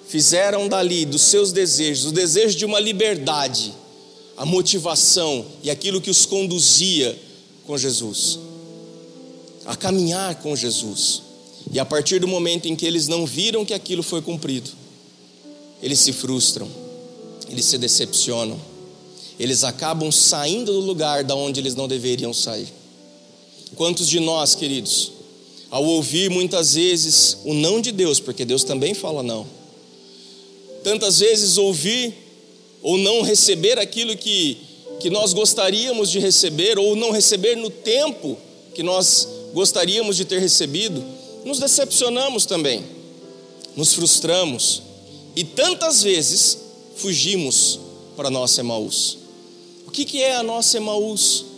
fizeram 0.09 0.69
dali 0.69 1.05
dos 1.05 1.23
seus 1.23 1.53
desejos, 1.53 2.07
o 2.07 2.13
desejo 2.13 2.57
de 2.57 2.65
uma 2.65 2.81
liberdade, 2.81 3.73
a 4.37 4.45
motivação 4.45 5.45
e 5.63 5.71
aquilo 5.71 6.01
que 6.01 6.11
os 6.11 6.27
conduzia 6.27 7.19
com 7.67 7.79
Jesus, 7.79 8.39
a 9.65 9.77
caminhar 9.77 10.35
com 10.37 10.57
Jesus. 10.57 11.23
E 11.71 11.79
a 11.79 11.85
partir 11.85 12.19
do 12.19 12.29
momento 12.29 12.67
em 12.67 12.75
que 12.75 12.85
eles 12.85 13.09
não 13.09 13.25
viram 13.25 13.65
que 13.65 13.73
aquilo 13.73 14.03
foi 14.03 14.21
cumprido, 14.21 14.71
eles 15.83 15.99
se 15.99 16.13
frustram, 16.13 16.69
eles 17.49 17.65
se 17.65 17.79
decepcionam, 17.79 18.61
eles 19.39 19.65
acabam 19.65 20.11
saindo 20.11 20.73
do 20.73 20.81
lugar 20.81 21.25
da 21.25 21.35
onde 21.35 21.61
eles 21.61 21.75
não 21.75 21.89
deveriam 21.89 22.35
sair. 22.35 22.82
Quantos 23.77 24.09
de 24.09 24.21
nós, 24.21 24.55
queridos, 24.55 25.13
ao 25.71 25.85
ouvir 25.85 26.31
muitas 26.31 26.75
vezes 26.75 27.39
o 27.45 27.55
não 27.55 27.81
de 27.81 27.93
Deus, 27.93 28.21
porque 28.21 28.45
Deus 28.45 28.63
também 28.63 28.93
fala 28.93 29.23
não, 29.23 29.47
tantas 30.85 31.21
vezes 31.21 31.57
ouvir 31.57 32.13
ou 32.83 32.99
não 32.99 33.23
receber 33.23 33.79
aquilo 33.79 34.17
que, 34.17 34.59
que 35.01 35.09
nós 35.09 35.33
gostaríamos 35.33 36.11
de 36.11 36.19
receber, 36.19 36.79
ou 36.79 36.97
não 36.97 37.11
receber 37.11 37.57
no 37.57 37.71
tempo 37.71 38.37
que 38.75 38.83
nós 38.83 39.29
gostaríamos 39.55 40.17
de 40.17 40.25
ter 40.25 40.41
recebido, 40.41 41.03
nos 41.45 41.59
decepcionamos 41.59 42.45
também, 42.45 42.85
nos 43.77 43.95
frustramos 43.95 44.83
e 45.35 45.45
tantas 45.45 46.03
vezes 46.03 46.59
fugimos 46.97 47.79
para 48.17 48.29
a 48.29 48.31
nossa 48.31 48.61
Emaús. 48.61 49.19
O 49.87 49.91
que, 49.91 50.05
que 50.05 50.23
é 50.23 50.37
a 50.37 50.43
nossa 50.43 50.77
Emaús? 50.77 51.52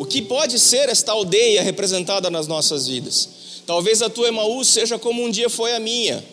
O 0.00 0.06
que 0.06 0.22
pode 0.22 0.58
ser 0.58 0.88
esta 0.88 1.12
aldeia 1.12 1.60
representada 1.60 2.30
nas 2.30 2.46
nossas 2.46 2.86
vidas? 2.86 3.28
Talvez 3.66 4.00
a 4.00 4.08
tua 4.08 4.28
Emaús 4.28 4.66
seja 4.68 4.98
como 4.98 5.22
um 5.22 5.30
dia 5.30 5.50
foi 5.50 5.74
a 5.74 5.78
minha, 5.78 6.24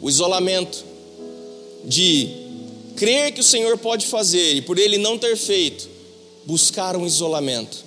o 0.00 0.08
isolamento, 0.08 0.86
de 1.84 2.30
crer 2.96 3.32
que 3.32 3.42
o 3.42 3.44
Senhor 3.44 3.76
pode 3.76 4.06
fazer 4.06 4.54
e 4.54 4.62
por 4.62 4.78
ele 4.78 4.96
não 4.96 5.18
ter 5.18 5.36
feito, 5.36 5.86
buscar 6.46 6.96
um 6.96 7.04
isolamento, 7.04 7.84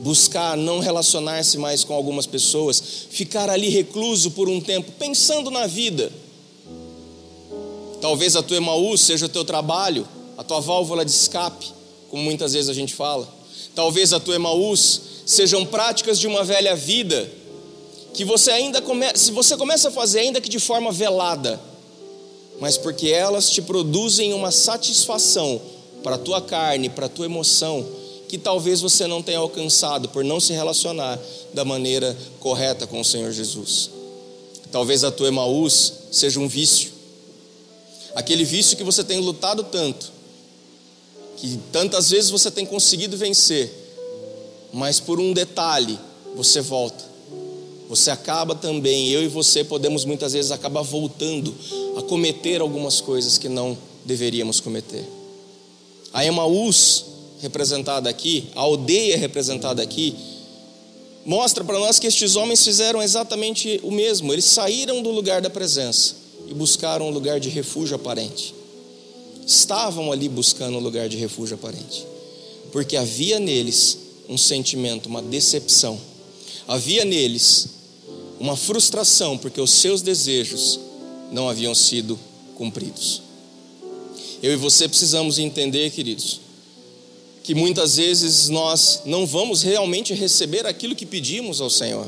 buscar 0.00 0.56
não 0.56 0.80
relacionar-se 0.80 1.56
mais 1.56 1.84
com 1.84 1.94
algumas 1.94 2.26
pessoas, 2.26 2.82
ficar 3.08 3.48
ali 3.48 3.68
recluso 3.68 4.32
por 4.32 4.48
um 4.48 4.60
tempo, 4.60 4.90
pensando 4.98 5.48
na 5.48 5.68
vida. 5.68 6.12
Talvez 8.00 8.34
a 8.34 8.42
tua 8.42 8.56
Emaús 8.56 9.00
seja 9.00 9.26
o 9.26 9.28
teu 9.28 9.44
trabalho, 9.44 10.08
a 10.36 10.42
tua 10.42 10.60
válvula 10.60 11.04
de 11.04 11.12
escape, 11.12 11.66
como 12.08 12.24
muitas 12.24 12.52
vezes 12.52 12.68
a 12.68 12.74
gente 12.74 12.92
fala. 12.92 13.38
Talvez 13.74 14.12
a 14.12 14.20
tua 14.20 14.34
Emaús 14.34 15.00
sejam 15.26 15.64
práticas 15.64 16.18
de 16.18 16.26
uma 16.26 16.44
velha 16.44 16.74
vida 16.74 17.30
que 18.12 18.24
você 18.24 18.50
ainda 18.50 18.82
começa, 18.82 19.16
se 19.16 19.30
você 19.30 19.56
começa 19.56 19.88
a 19.88 19.92
fazer 19.92 20.20
ainda 20.20 20.40
que 20.40 20.48
de 20.48 20.58
forma 20.58 20.90
velada, 20.90 21.60
mas 22.60 22.76
porque 22.76 23.08
elas 23.08 23.48
te 23.48 23.62
produzem 23.62 24.34
uma 24.34 24.50
satisfação 24.50 25.60
para 26.02 26.16
a 26.16 26.18
tua 26.18 26.40
carne, 26.40 26.88
para 26.88 27.06
a 27.06 27.08
tua 27.08 27.26
emoção, 27.26 27.86
que 28.28 28.38
talvez 28.38 28.80
você 28.80 29.06
não 29.06 29.22
tenha 29.22 29.38
alcançado 29.38 30.08
por 30.08 30.22
não 30.24 30.40
se 30.40 30.52
relacionar 30.52 31.18
da 31.54 31.64
maneira 31.64 32.16
correta 32.38 32.86
com 32.86 33.00
o 33.00 33.04
Senhor 33.04 33.32
Jesus. 33.32 33.90
Talvez 34.70 35.02
a 35.02 35.10
tua 35.10 35.28
Emaús 35.28 35.92
seja 36.12 36.38
um 36.38 36.46
vício, 36.46 36.90
aquele 38.14 38.44
vício 38.44 38.76
que 38.76 38.84
você 38.84 39.02
tem 39.02 39.18
lutado 39.18 39.64
tanto, 39.64 40.12
que 41.40 41.58
tantas 41.72 42.10
vezes 42.10 42.30
você 42.30 42.50
tem 42.50 42.66
conseguido 42.66 43.16
vencer, 43.16 43.72
mas 44.72 45.00
por 45.00 45.18
um 45.18 45.32
detalhe 45.32 45.98
você 46.36 46.60
volta. 46.60 47.02
Você 47.88 48.10
acaba 48.10 48.54
também, 48.54 49.08
eu 49.08 49.22
e 49.22 49.26
você 49.26 49.64
podemos 49.64 50.04
muitas 50.04 50.34
vezes 50.34 50.50
acabar 50.50 50.82
voltando 50.82 51.52
a 51.96 52.02
cometer 52.02 52.60
algumas 52.60 53.00
coisas 53.00 53.38
que 53.38 53.48
não 53.48 53.76
deveríamos 54.04 54.60
cometer. 54.60 55.04
A 56.12 56.24
Emaús, 56.24 57.06
representada 57.40 58.08
aqui, 58.10 58.48
a 58.54 58.60
aldeia 58.60 59.16
representada 59.16 59.82
aqui, 59.82 60.14
mostra 61.24 61.64
para 61.64 61.78
nós 61.78 61.98
que 61.98 62.06
estes 62.06 62.36
homens 62.36 62.62
fizeram 62.62 63.02
exatamente 63.02 63.80
o 63.82 63.90
mesmo. 63.90 64.32
Eles 64.32 64.44
saíram 64.44 65.02
do 65.02 65.10
lugar 65.10 65.40
da 65.40 65.50
presença 65.50 66.14
e 66.46 66.54
buscaram 66.54 67.08
um 67.08 67.10
lugar 67.10 67.40
de 67.40 67.48
refúgio 67.48 67.96
aparente 67.96 68.59
estavam 69.46 70.12
ali 70.12 70.28
buscando 70.28 70.76
um 70.76 70.80
lugar 70.80 71.08
de 71.08 71.16
refúgio 71.16 71.54
aparente, 71.54 72.06
porque 72.72 72.96
havia 72.96 73.38
neles 73.38 73.98
um 74.28 74.38
sentimento, 74.38 75.06
uma 75.06 75.20
decepção, 75.20 76.00
havia 76.68 77.04
neles 77.04 77.68
uma 78.38 78.56
frustração, 78.56 79.36
porque 79.36 79.60
os 79.60 79.70
seus 79.70 80.00
desejos 80.00 80.80
não 81.30 81.48
haviam 81.48 81.74
sido 81.74 82.18
cumpridos. 82.54 83.22
Eu 84.42 84.52
e 84.52 84.56
você 84.56 84.88
precisamos 84.88 85.38
entender, 85.38 85.90
queridos, 85.90 86.40
que 87.42 87.54
muitas 87.54 87.96
vezes 87.96 88.48
nós 88.48 89.02
não 89.04 89.26
vamos 89.26 89.62
realmente 89.62 90.14
receber 90.14 90.66
aquilo 90.66 90.96
que 90.96 91.04
pedimos 91.04 91.60
ao 91.60 91.68
Senhor, 91.68 92.06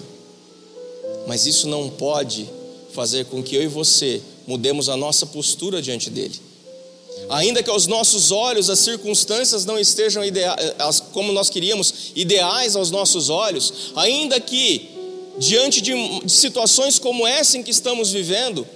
mas 1.27 1.47
isso 1.47 1.69
não 1.69 1.91
pode 1.91 2.49
fazer 2.93 3.27
com 3.27 3.43
que 3.43 3.57
eu 3.57 3.63
e 3.63 3.67
você 3.67 4.23
mudemos 4.47 4.89
a 4.89 4.97
nossa 4.97 5.27
postura 5.27 5.83
diante 5.83 6.09
dele. 6.11 6.39
Ainda 7.29 7.63
que 7.63 7.71
aos 7.71 7.87
nossos 7.87 8.31
olhos 8.31 8.69
as 8.69 8.79
circunstâncias 8.79 9.65
não 9.65 9.79
estejam 9.79 10.23
como 11.13 11.33
nós 11.33 11.49
queríamos, 11.49 12.13
ideais 12.15 12.77
aos 12.77 12.91
nossos 12.91 13.31
olhos, 13.31 13.93
ainda 13.97 14.39
que 14.41 14.91
diante 15.39 15.81
de, 15.81 15.93
de 16.21 16.33
situações 16.33 16.99
como 16.99 17.27
essa 17.27 17.57
em 17.57 17.63
que 17.63 17.71
estamos 17.71 18.11
vivendo, 18.11 18.67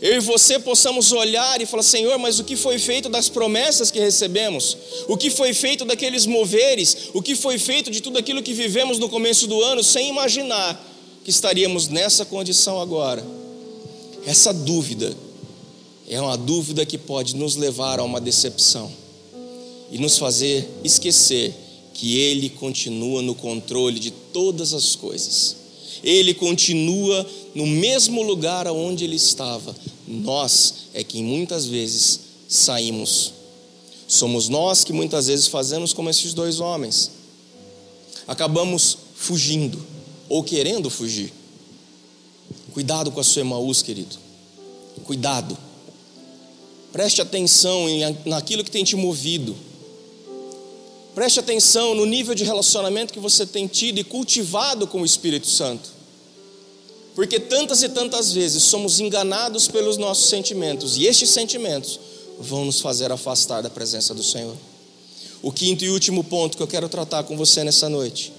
eu 0.00 0.16
e 0.16 0.20
você 0.20 0.58
possamos 0.58 1.12
olhar 1.12 1.60
e 1.60 1.66
falar: 1.66 1.82
Senhor, 1.82 2.18
mas 2.18 2.38
o 2.38 2.44
que 2.44 2.56
foi 2.56 2.78
feito 2.78 3.08
das 3.08 3.28
promessas 3.28 3.90
que 3.90 3.98
recebemos? 3.98 4.76
O 5.08 5.16
que 5.16 5.30
foi 5.30 5.54
feito 5.54 5.84
daqueles 5.84 6.26
moveres? 6.26 7.10
O 7.14 7.22
que 7.22 7.34
foi 7.36 7.58
feito 7.58 7.90
de 7.90 8.00
tudo 8.00 8.18
aquilo 8.18 8.42
que 8.42 8.52
vivemos 8.52 8.98
no 8.98 9.08
começo 9.08 9.46
do 9.46 9.62
ano, 9.62 9.82
sem 9.82 10.08
imaginar 10.08 10.78
que 11.24 11.30
estaríamos 11.30 11.88
nessa 11.88 12.24
condição 12.24 12.80
agora? 12.80 13.24
Essa 14.26 14.52
dúvida 14.52 15.16
é 16.08 16.20
uma 16.20 16.36
dúvida 16.36 16.84
que 16.84 16.98
pode 16.98 17.34
nos 17.34 17.56
levar 17.56 17.98
a 17.98 18.04
uma 18.04 18.20
decepção 18.20 18.90
e 19.90 19.98
nos 19.98 20.18
fazer 20.18 20.68
esquecer 20.82 21.54
que 21.94 22.18
Ele 22.18 22.50
continua 22.50 23.22
no 23.22 23.34
controle 23.34 23.98
de 23.98 24.10
todas 24.10 24.74
as 24.74 24.94
coisas. 24.94 25.56
Ele 26.02 26.34
continua 26.34 27.26
no 27.54 27.66
mesmo 27.66 28.22
lugar 28.22 28.66
aonde 28.66 29.04
Ele 29.04 29.16
estava. 29.16 29.74
Nós 30.06 30.74
é 30.92 31.02
que 31.02 31.22
muitas 31.22 31.66
vezes 31.66 32.20
saímos. 32.48 33.32
Somos 34.06 34.48
nós 34.48 34.84
que 34.84 34.92
muitas 34.92 35.28
vezes 35.28 35.46
fazemos 35.46 35.92
como 35.92 36.10
esses 36.10 36.34
dois 36.34 36.60
homens. 36.60 37.10
Acabamos 38.26 38.98
fugindo 39.14 39.82
ou 40.28 40.42
querendo 40.42 40.90
fugir. 40.90 41.32
Cuidado 42.72 43.10
com 43.10 43.20
a 43.20 43.24
sua 43.24 43.40
Emaús, 43.40 43.80
querido. 43.80 44.16
Cuidado. 45.04 45.56
Preste 46.94 47.20
atenção 47.20 47.86
naquilo 48.24 48.62
que 48.62 48.70
tem 48.70 48.84
te 48.84 48.94
movido. 48.94 49.56
Preste 51.12 51.40
atenção 51.40 51.92
no 51.92 52.06
nível 52.06 52.36
de 52.36 52.44
relacionamento 52.44 53.12
que 53.12 53.18
você 53.18 53.44
tem 53.44 53.66
tido 53.66 53.98
e 53.98 54.04
cultivado 54.04 54.86
com 54.86 55.02
o 55.02 55.04
Espírito 55.04 55.48
Santo. 55.48 55.90
Porque 57.16 57.40
tantas 57.40 57.82
e 57.82 57.88
tantas 57.88 58.30
vezes 58.30 58.62
somos 58.62 59.00
enganados 59.00 59.66
pelos 59.66 59.96
nossos 59.96 60.28
sentimentos, 60.28 60.96
e 60.96 61.04
estes 61.04 61.30
sentimentos 61.30 61.98
vão 62.38 62.64
nos 62.64 62.80
fazer 62.80 63.10
afastar 63.10 63.60
da 63.60 63.68
presença 63.68 64.14
do 64.14 64.22
Senhor. 64.22 64.54
O 65.42 65.50
quinto 65.50 65.84
e 65.84 65.90
último 65.90 66.22
ponto 66.22 66.56
que 66.56 66.62
eu 66.62 66.68
quero 66.68 66.88
tratar 66.88 67.24
com 67.24 67.36
você 67.36 67.64
nessa 67.64 67.88
noite 67.88 68.32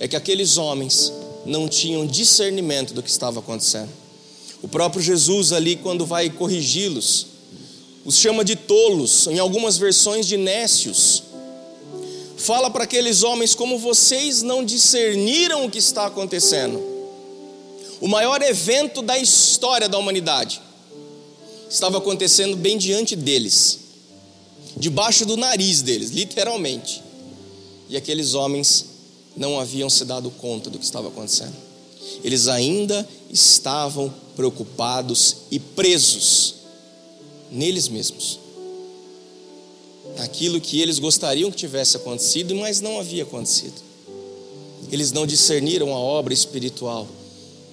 é 0.00 0.08
que 0.08 0.16
aqueles 0.16 0.56
homens 0.56 1.12
não 1.44 1.68
tinham 1.68 2.06
discernimento 2.06 2.94
do 2.94 3.02
que 3.02 3.10
estava 3.10 3.40
acontecendo. 3.40 3.90
O 4.62 4.68
próprio 4.68 5.02
Jesus, 5.02 5.52
ali, 5.52 5.76
quando 5.76 6.06
vai 6.06 6.30
corrigi-los, 6.30 7.27
os 8.08 8.16
chama 8.16 8.42
de 8.42 8.56
tolos, 8.56 9.26
em 9.26 9.38
algumas 9.38 9.76
versões 9.76 10.26
de 10.26 10.38
nécios. 10.38 11.24
Fala 12.38 12.70
para 12.70 12.84
aqueles 12.84 13.22
homens 13.22 13.54
como 13.54 13.78
vocês 13.78 14.40
não 14.40 14.64
discerniram 14.64 15.66
o 15.66 15.70
que 15.70 15.76
está 15.76 16.06
acontecendo. 16.06 16.82
O 18.00 18.08
maior 18.08 18.40
evento 18.40 19.02
da 19.02 19.18
história 19.18 19.90
da 19.90 19.98
humanidade 19.98 20.62
estava 21.68 21.98
acontecendo 21.98 22.56
bem 22.56 22.78
diante 22.78 23.14
deles, 23.14 23.78
debaixo 24.74 25.26
do 25.26 25.36
nariz 25.36 25.82
deles, 25.82 26.08
literalmente. 26.08 27.02
E 27.90 27.96
aqueles 27.98 28.32
homens 28.32 28.86
não 29.36 29.60
haviam 29.60 29.90
se 29.90 30.06
dado 30.06 30.30
conta 30.30 30.70
do 30.70 30.78
que 30.78 30.84
estava 30.86 31.08
acontecendo. 31.08 31.56
Eles 32.24 32.48
ainda 32.48 33.06
estavam 33.30 34.10
preocupados 34.34 35.36
e 35.50 35.60
presos 35.60 36.57
neles 37.50 37.88
mesmos. 37.88 38.38
Aquilo 40.18 40.60
que 40.60 40.80
eles 40.80 40.98
gostariam 40.98 41.50
que 41.50 41.56
tivesse 41.56 41.96
acontecido, 41.96 42.54
mas 42.54 42.80
não 42.80 42.98
havia 42.98 43.22
acontecido. 43.22 43.74
Eles 44.90 45.12
não 45.12 45.26
discerniram 45.26 45.94
a 45.94 45.98
obra 45.98 46.32
espiritual, 46.32 47.06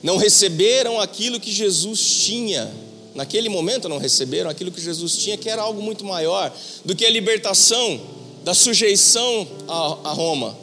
não 0.03 0.17
receberam 0.17 0.99
aquilo 0.99 1.39
que 1.39 1.51
Jesus 1.51 1.99
tinha. 1.99 2.71
Naquele 3.13 3.47
momento 3.47 3.87
não 3.87 3.97
receberam 3.97 4.49
aquilo 4.49 4.71
que 4.71 4.81
Jesus 4.81 5.17
tinha, 5.17 5.37
que 5.37 5.49
era 5.49 5.61
algo 5.61 5.81
muito 5.81 6.03
maior 6.03 6.53
do 6.83 6.95
que 6.95 7.05
a 7.05 7.09
libertação 7.09 8.01
da 8.43 8.53
sujeição 8.53 9.47
a, 9.67 10.11
Roma. 10.11 10.55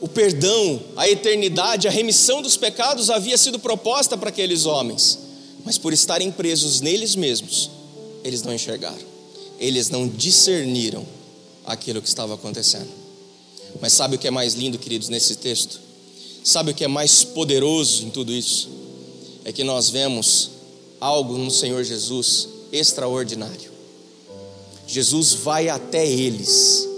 O 0.00 0.08
perdão, 0.08 0.80
a 0.96 1.08
eternidade, 1.08 1.86
a 1.86 1.90
remissão 1.90 2.40
dos 2.40 2.56
pecados 2.56 3.10
havia 3.10 3.36
sido 3.36 3.58
proposta 3.58 4.16
para 4.16 4.30
aqueles 4.30 4.64
homens 4.64 5.29
mas 5.64 5.78
por 5.78 5.92
estarem 5.92 6.30
presos 6.30 6.80
neles 6.80 7.14
mesmos, 7.14 7.70
eles 8.24 8.42
não 8.42 8.52
enxergaram, 8.52 9.06
eles 9.58 9.90
não 9.90 10.08
discerniram 10.08 11.06
aquilo 11.64 12.02
que 12.02 12.08
estava 12.08 12.34
acontecendo. 12.34 12.88
Mas 13.80 13.92
sabe 13.92 14.16
o 14.16 14.18
que 14.18 14.26
é 14.26 14.30
mais 14.30 14.54
lindo, 14.54 14.78
queridos, 14.78 15.08
nesse 15.08 15.36
texto? 15.36 15.80
Sabe 16.42 16.70
o 16.70 16.74
que 16.74 16.84
é 16.84 16.88
mais 16.88 17.22
poderoso 17.22 18.04
em 18.04 18.10
tudo 18.10 18.32
isso? 18.32 18.68
É 19.44 19.52
que 19.52 19.62
nós 19.62 19.90
vemos 19.90 20.50
algo 21.00 21.36
no 21.36 21.50
Senhor 21.50 21.84
Jesus 21.84 22.48
extraordinário. 22.72 23.70
Jesus 24.86 25.34
vai 25.34 25.68
até 25.68 26.06
eles 26.06 26.88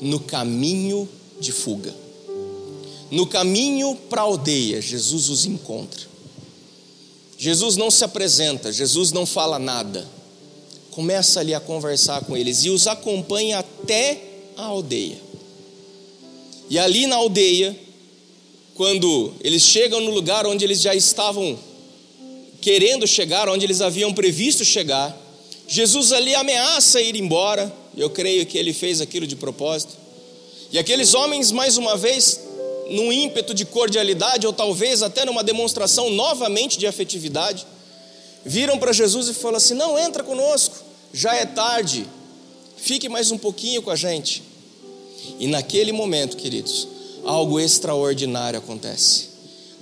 no 0.00 0.20
caminho 0.20 1.08
de 1.40 1.52
fuga. 1.52 1.94
No 3.10 3.26
caminho 3.26 3.96
para 4.08 4.20
a 4.20 4.24
aldeia, 4.24 4.80
Jesus 4.80 5.28
os 5.28 5.44
encontra. 5.44 6.06
Jesus 7.38 7.76
não 7.76 7.90
se 7.90 8.04
apresenta, 8.04 8.72
Jesus 8.72 9.12
não 9.12 9.26
fala 9.26 9.58
nada. 9.58 10.06
Começa 10.90 11.40
ali 11.40 11.52
a 11.52 11.60
conversar 11.60 12.24
com 12.24 12.36
eles 12.36 12.64
e 12.64 12.70
os 12.70 12.86
acompanha 12.86 13.58
até 13.58 14.18
a 14.56 14.64
aldeia. 14.64 15.20
E 16.70 16.78
ali 16.78 17.06
na 17.06 17.16
aldeia, 17.16 17.78
quando 18.74 19.34
eles 19.40 19.62
chegam 19.62 20.00
no 20.00 20.10
lugar 20.10 20.46
onde 20.46 20.64
eles 20.64 20.80
já 20.80 20.94
estavam 20.94 21.58
querendo 22.60 23.06
chegar, 23.06 23.48
onde 23.48 23.64
eles 23.64 23.80
haviam 23.80 24.12
previsto 24.12 24.64
chegar, 24.64 25.16
Jesus 25.68 26.12
ali 26.12 26.34
ameaça 26.34 27.00
ir 27.00 27.16
embora, 27.16 27.72
eu 27.96 28.08
creio 28.10 28.46
que 28.46 28.56
ele 28.56 28.72
fez 28.72 29.00
aquilo 29.00 29.26
de 29.26 29.36
propósito. 29.36 29.94
E 30.72 30.78
aqueles 30.78 31.14
homens, 31.14 31.52
mais 31.52 31.76
uma 31.76 31.96
vez, 31.96 32.40
num 32.90 33.12
ímpeto 33.12 33.52
de 33.52 33.64
cordialidade, 33.64 34.46
ou 34.46 34.52
talvez 34.52 35.02
até 35.02 35.24
numa 35.24 35.42
demonstração 35.42 36.10
novamente 36.10 36.78
de 36.78 36.86
afetividade, 36.86 37.66
viram 38.44 38.78
para 38.78 38.92
Jesus 38.92 39.28
e 39.28 39.34
falaram 39.34 39.56
assim: 39.58 39.74
Não, 39.74 39.98
entra 39.98 40.22
conosco, 40.22 40.76
já 41.12 41.34
é 41.34 41.44
tarde, 41.44 42.06
fique 42.76 43.08
mais 43.08 43.30
um 43.30 43.38
pouquinho 43.38 43.82
com 43.82 43.90
a 43.90 43.96
gente. 43.96 44.42
E 45.38 45.46
naquele 45.46 45.92
momento, 45.92 46.36
queridos, 46.36 46.86
algo 47.24 47.58
extraordinário 47.58 48.58
acontece, 48.58 49.28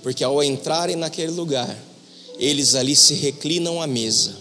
porque 0.01 0.23
ao 0.23 0.43
entrarem 0.43 0.95
naquele 0.95 1.31
lugar, 1.31 1.77
eles 2.39 2.75
ali 2.75 2.95
se 2.95 3.13
reclinam 3.13 3.81
à 3.81 3.87
mesa, 3.87 4.35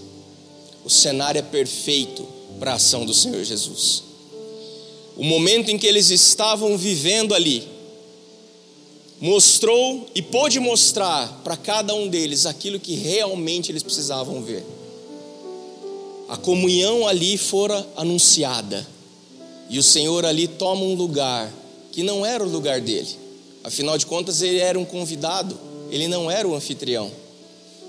o 0.85 0.90
cenário 0.90 1.38
é 1.38 1.42
perfeito 1.42 2.27
para 2.59 2.72
a 2.72 2.77
ação 2.77 3.05
do 3.05 3.12
Senhor 3.12 3.42
Jesus. 3.44 4.03
O 5.16 5.22
momento 5.22 5.70
em 5.70 5.79
que 5.79 5.87
eles 5.87 6.11
estavam 6.11 6.77
vivendo 6.77 7.35
ali, 7.35 7.73
mostrou 9.20 10.07
e 10.14 10.20
pôde 10.20 10.59
mostrar 10.59 11.40
para 11.44 11.57
cada 11.57 11.94
um 11.94 12.09
deles 12.09 12.46
aquilo 12.46 12.81
que 12.81 12.94
realmente 12.94 13.70
eles 13.70 13.83
precisavam 13.83 14.42
ver. 14.42 14.64
A 16.29 16.37
comunhão 16.37 17.07
ali 17.07 17.37
fora 17.37 17.87
anunciada, 17.96 18.87
e 19.68 19.79
o 19.79 19.83
Senhor 19.83 20.24
ali 20.24 20.46
toma 20.48 20.83
um 20.83 20.94
lugar 20.94 21.53
que 21.92 22.03
não 22.03 22.24
era 22.24 22.44
o 22.44 22.48
lugar 22.48 22.81
dele, 22.81 23.09
afinal 23.62 23.96
de 23.96 24.07
contas, 24.07 24.42
ele 24.42 24.59
era 24.59 24.79
um 24.79 24.85
convidado, 24.85 25.59
ele 25.90 26.09
não 26.09 26.31
era 26.31 26.46
o 26.46 26.55
anfitrião. 26.55 27.11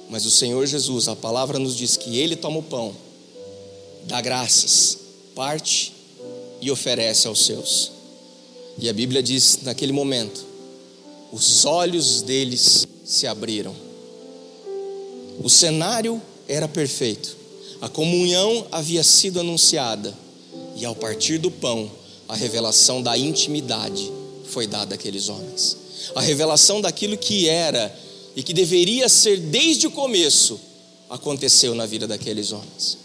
Mas 0.10 0.26
o 0.26 0.32
Senhor 0.32 0.66
Jesus, 0.68 1.08
a 1.08 1.16
palavra 1.16 1.58
nos 1.58 1.76
diz 1.76 1.98
que 1.98 2.20
ele 2.20 2.36
toma 2.36 2.60
o 2.60 2.64
pão, 2.64 2.96
dá 4.04 4.22
graças, 4.22 4.98
parte 5.34 5.92
e 6.62 6.70
oferece 6.70 7.28
aos 7.28 7.44
seus. 7.44 7.92
E 8.78 8.88
a 8.88 8.94
Bíblia 8.94 9.24
diz 9.24 9.60
naquele 9.64 9.92
momento 9.92 10.55
os 11.36 11.66
olhos 11.66 12.22
deles 12.22 12.88
se 13.04 13.28
abriram. 13.28 13.76
O 15.44 15.50
cenário 15.50 16.22
era 16.48 16.66
perfeito, 16.66 17.36
a 17.82 17.90
comunhão 17.90 18.66
havia 18.72 19.04
sido 19.04 19.42
anunciada, 19.42 20.18
e 20.78 20.86
ao 20.86 20.96
partir 20.96 21.38
do 21.38 21.52
pão, 21.52 21.92
a 22.30 22.36
revelação 22.38 23.02
da 23.02 23.18
intimidade 23.18 24.10
foi 24.46 24.66
dada 24.66 24.96
àqueles 24.96 25.28
homens. 25.28 25.76
A 26.16 26.22
revelação 26.22 26.80
daquilo 26.80 27.18
que 27.18 27.50
era 27.50 27.94
e 28.34 28.42
que 28.42 28.54
deveria 28.54 29.10
ser 29.10 29.38
desde 29.38 29.88
o 29.88 29.92
começo 29.92 30.58
aconteceu 31.10 31.76
na 31.76 31.86
vida 31.86 32.08
daqueles 32.08 32.54
homens. 32.54 32.98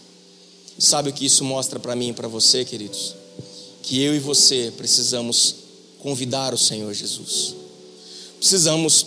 Sabe 0.79 1.11
o 1.11 1.13
que 1.13 1.27
isso 1.27 1.45
mostra 1.45 1.81
para 1.81 1.97
mim 1.97 2.11
e 2.11 2.13
para 2.13 2.29
você, 2.29 2.65
queridos? 2.65 3.13
Que 3.83 4.01
eu 4.01 4.15
e 4.15 4.21
você 4.21 4.73
precisamos 4.77 5.57
convidar 5.99 6.55
o 6.55 6.59
Senhor 6.59 6.95
Jesus 6.95 7.57
precisamos 8.41 9.07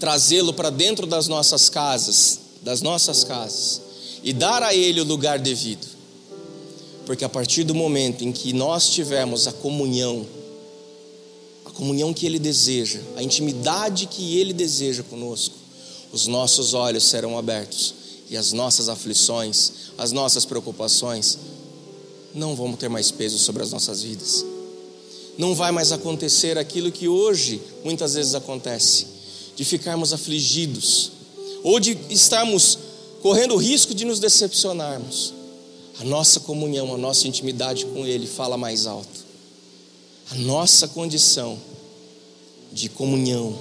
trazê-lo 0.00 0.54
para 0.54 0.70
dentro 0.70 1.06
das 1.06 1.28
nossas 1.28 1.68
casas, 1.68 2.40
das 2.62 2.80
nossas 2.80 3.22
casas, 3.22 3.82
e 4.24 4.32
dar 4.32 4.62
a 4.62 4.74
ele 4.74 5.00
o 5.00 5.04
lugar 5.04 5.38
devido. 5.38 5.86
Porque 7.04 7.24
a 7.24 7.28
partir 7.28 7.64
do 7.64 7.74
momento 7.74 8.24
em 8.24 8.32
que 8.32 8.52
nós 8.54 8.88
tivermos 8.88 9.46
a 9.46 9.52
comunhão, 9.52 10.26
a 11.66 11.70
comunhão 11.70 12.14
que 12.14 12.24
ele 12.24 12.38
deseja, 12.38 13.00
a 13.16 13.22
intimidade 13.22 14.06
que 14.06 14.38
ele 14.38 14.54
deseja 14.54 15.02
conosco, 15.02 15.54
os 16.10 16.26
nossos 16.26 16.72
olhos 16.72 17.04
serão 17.04 17.36
abertos 17.36 17.94
e 18.30 18.36
as 18.36 18.52
nossas 18.52 18.88
aflições, 18.88 19.72
as 19.98 20.12
nossas 20.12 20.46
preocupações 20.46 21.38
não 22.34 22.56
vão 22.56 22.72
ter 22.72 22.88
mais 22.88 23.10
peso 23.10 23.38
sobre 23.38 23.62
as 23.62 23.70
nossas 23.70 24.02
vidas 24.02 24.51
não 25.38 25.54
vai 25.54 25.72
mais 25.72 25.92
acontecer 25.92 26.58
aquilo 26.58 26.92
que 26.92 27.08
hoje 27.08 27.60
muitas 27.84 28.14
vezes 28.14 28.34
acontece, 28.34 29.06
de 29.56 29.64
ficarmos 29.64 30.12
afligidos, 30.12 31.12
ou 31.62 31.80
de 31.80 31.96
estarmos 32.10 32.78
correndo 33.22 33.54
o 33.54 33.56
risco 33.56 33.94
de 33.94 34.04
nos 34.04 34.18
decepcionarmos. 34.18 35.32
A 36.00 36.04
nossa 36.04 36.40
comunhão, 36.40 36.92
a 36.94 36.98
nossa 36.98 37.28
intimidade 37.28 37.86
com 37.86 38.06
Ele 38.06 38.26
fala 38.26 38.56
mais 38.56 38.86
alto. 38.86 39.22
A 40.30 40.34
nossa 40.34 40.88
condição 40.88 41.58
de 42.72 42.88
comunhão, 42.88 43.56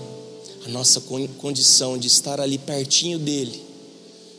a 0.65 0.69
nossa 0.69 1.01
condição 1.37 1.97
de 1.97 2.07
estar 2.07 2.39
ali 2.39 2.57
pertinho 2.57 3.19
dEle, 3.19 3.61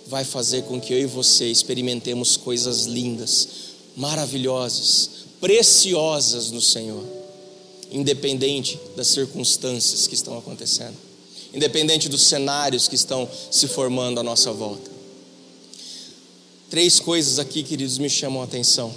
vai 0.06 0.24
fazer 0.24 0.64
com 0.64 0.80
que 0.80 0.92
eu 0.92 1.00
e 1.00 1.06
você 1.06 1.46
experimentemos 1.46 2.36
coisas 2.36 2.86
lindas, 2.86 3.48
maravilhosas, 3.96 5.10
preciosas 5.40 6.50
no 6.50 6.60
Senhor 6.60 7.21
independente 7.92 8.80
das 8.96 9.08
circunstâncias 9.08 10.06
que 10.06 10.14
estão 10.14 10.36
acontecendo, 10.38 10.96
independente 11.52 12.08
dos 12.08 12.22
cenários 12.22 12.88
que 12.88 12.94
estão 12.94 13.28
se 13.50 13.68
formando 13.68 14.18
à 14.18 14.22
nossa 14.22 14.52
volta. 14.52 14.90
Três 16.70 16.98
coisas 16.98 17.38
aqui, 17.38 17.62
queridos, 17.62 17.98
me 17.98 18.08
chamam 18.08 18.40
a 18.40 18.44
atenção. 18.46 18.92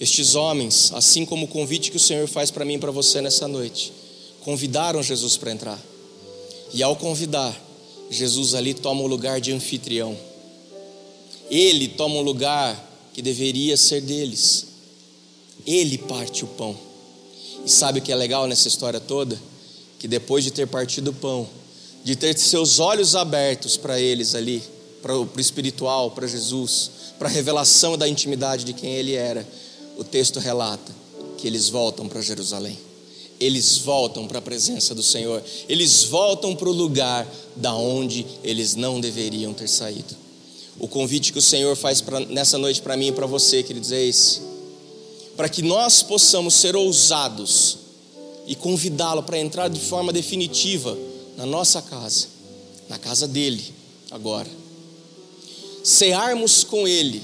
Estes 0.00 0.34
homens, 0.34 0.90
assim 0.92 1.24
como 1.24 1.44
o 1.44 1.48
convite 1.48 1.90
que 1.90 1.96
o 1.96 2.00
Senhor 2.00 2.26
faz 2.26 2.50
para 2.50 2.64
mim 2.64 2.74
e 2.74 2.78
para 2.78 2.90
você 2.90 3.20
nessa 3.20 3.46
noite, 3.46 3.92
convidaram 4.40 5.02
Jesus 5.02 5.36
para 5.36 5.52
entrar. 5.52 5.80
E 6.74 6.82
ao 6.82 6.96
convidar, 6.96 7.56
Jesus 8.10 8.54
ali 8.54 8.74
toma 8.74 9.02
o 9.02 9.06
lugar 9.06 9.40
de 9.40 9.52
anfitrião. 9.52 10.16
Ele 11.48 11.86
toma 11.86 12.16
o 12.16 12.22
lugar 12.22 12.88
que 13.12 13.22
deveria 13.22 13.76
ser 13.76 14.00
deles. 14.00 14.66
Ele 15.64 15.96
parte 15.96 16.44
o 16.44 16.48
pão. 16.48 16.89
E 17.64 17.70
sabe 17.70 17.98
o 17.98 18.02
que 18.02 18.12
é 18.12 18.16
legal 18.16 18.46
nessa 18.46 18.68
história 18.68 19.00
toda? 19.00 19.38
Que 19.98 20.08
depois 20.08 20.44
de 20.44 20.50
ter 20.50 20.66
partido 20.66 21.08
o 21.08 21.14
pão, 21.14 21.48
de 22.04 22.16
ter 22.16 22.36
seus 22.38 22.78
olhos 22.78 23.14
abertos 23.14 23.76
para 23.76 24.00
eles 24.00 24.34
ali, 24.34 24.62
para 25.02 25.16
o 25.18 25.28
espiritual, 25.38 26.10
para 26.10 26.26
Jesus, 26.26 26.90
para 27.18 27.28
a 27.28 27.30
revelação 27.32 27.96
da 27.96 28.08
intimidade 28.08 28.64
de 28.64 28.72
quem 28.72 28.94
ele 28.94 29.14
era, 29.14 29.46
o 29.98 30.04
texto 30.04 30.38
relata 30.38 30.92
que 31.36 31.46
eles 31.46 31.68
voltam 31.68 32.08
para 32.08 32.20
Jerusalém. 32.20 32.78
Eles 33.38 33.78
voltam 33.78 34.26
para 34.26 34.38
a 34.38 34.42
presença 34.42 34.94
do 34.94 35.02
Senhor. 35.02 35.42
Eles 35.66 36.04
voltam 36.04 36.54
para 36.54 36.68
o 36.68 36.72
lugar 36.72 37.26
da 37.56 37.74
onde 37.74 38.26
eles 38.44 38.74
não 38.74 39.00
deveriam 39.00 39.54
ter 39.54 39.68
saído. 39.68 40.14
O 40.78 40.86
convite 40.86 41.32
que 41.32 41.38
o 41.38 41.42
Senhor 41.42 41.74
faz 41.74 42.02
pra, 42.02 42.20
nessa 42.20 42.58
noite 42.58 42.82
para 42.82 42.96
mim 42.96 43.08
e 43.08 43.12
para 43.12 43.26
você, 43.26 43.62
queridos, 43.62 43.92
é 43.92 44.02
esse 44.02 44.49
para 45.40 45.48
que 45.48 45.62
nós 45.62 46.02
possamos 46.02 46.52
ser 46.52 46.76
ousados 46.76 47.78
e 48.46 48.54
convidá-lo 48.54 49.22
para 49.22 49.38
entrar 49.38 49.68
de 49.68 49.80
forma 49.80 50.12
definitiva 50.12 50.94
na 51.34 51.46
nossa 51.46 51.80
casa, 51.80 52.26
na 52.90 52.98
casa 52.98 53.26
dele, 53.26 53.72
agora. 54.10 54.50
Cearmos 55.82 56.62
com 56.62 56.86
ele, 56.86 57.22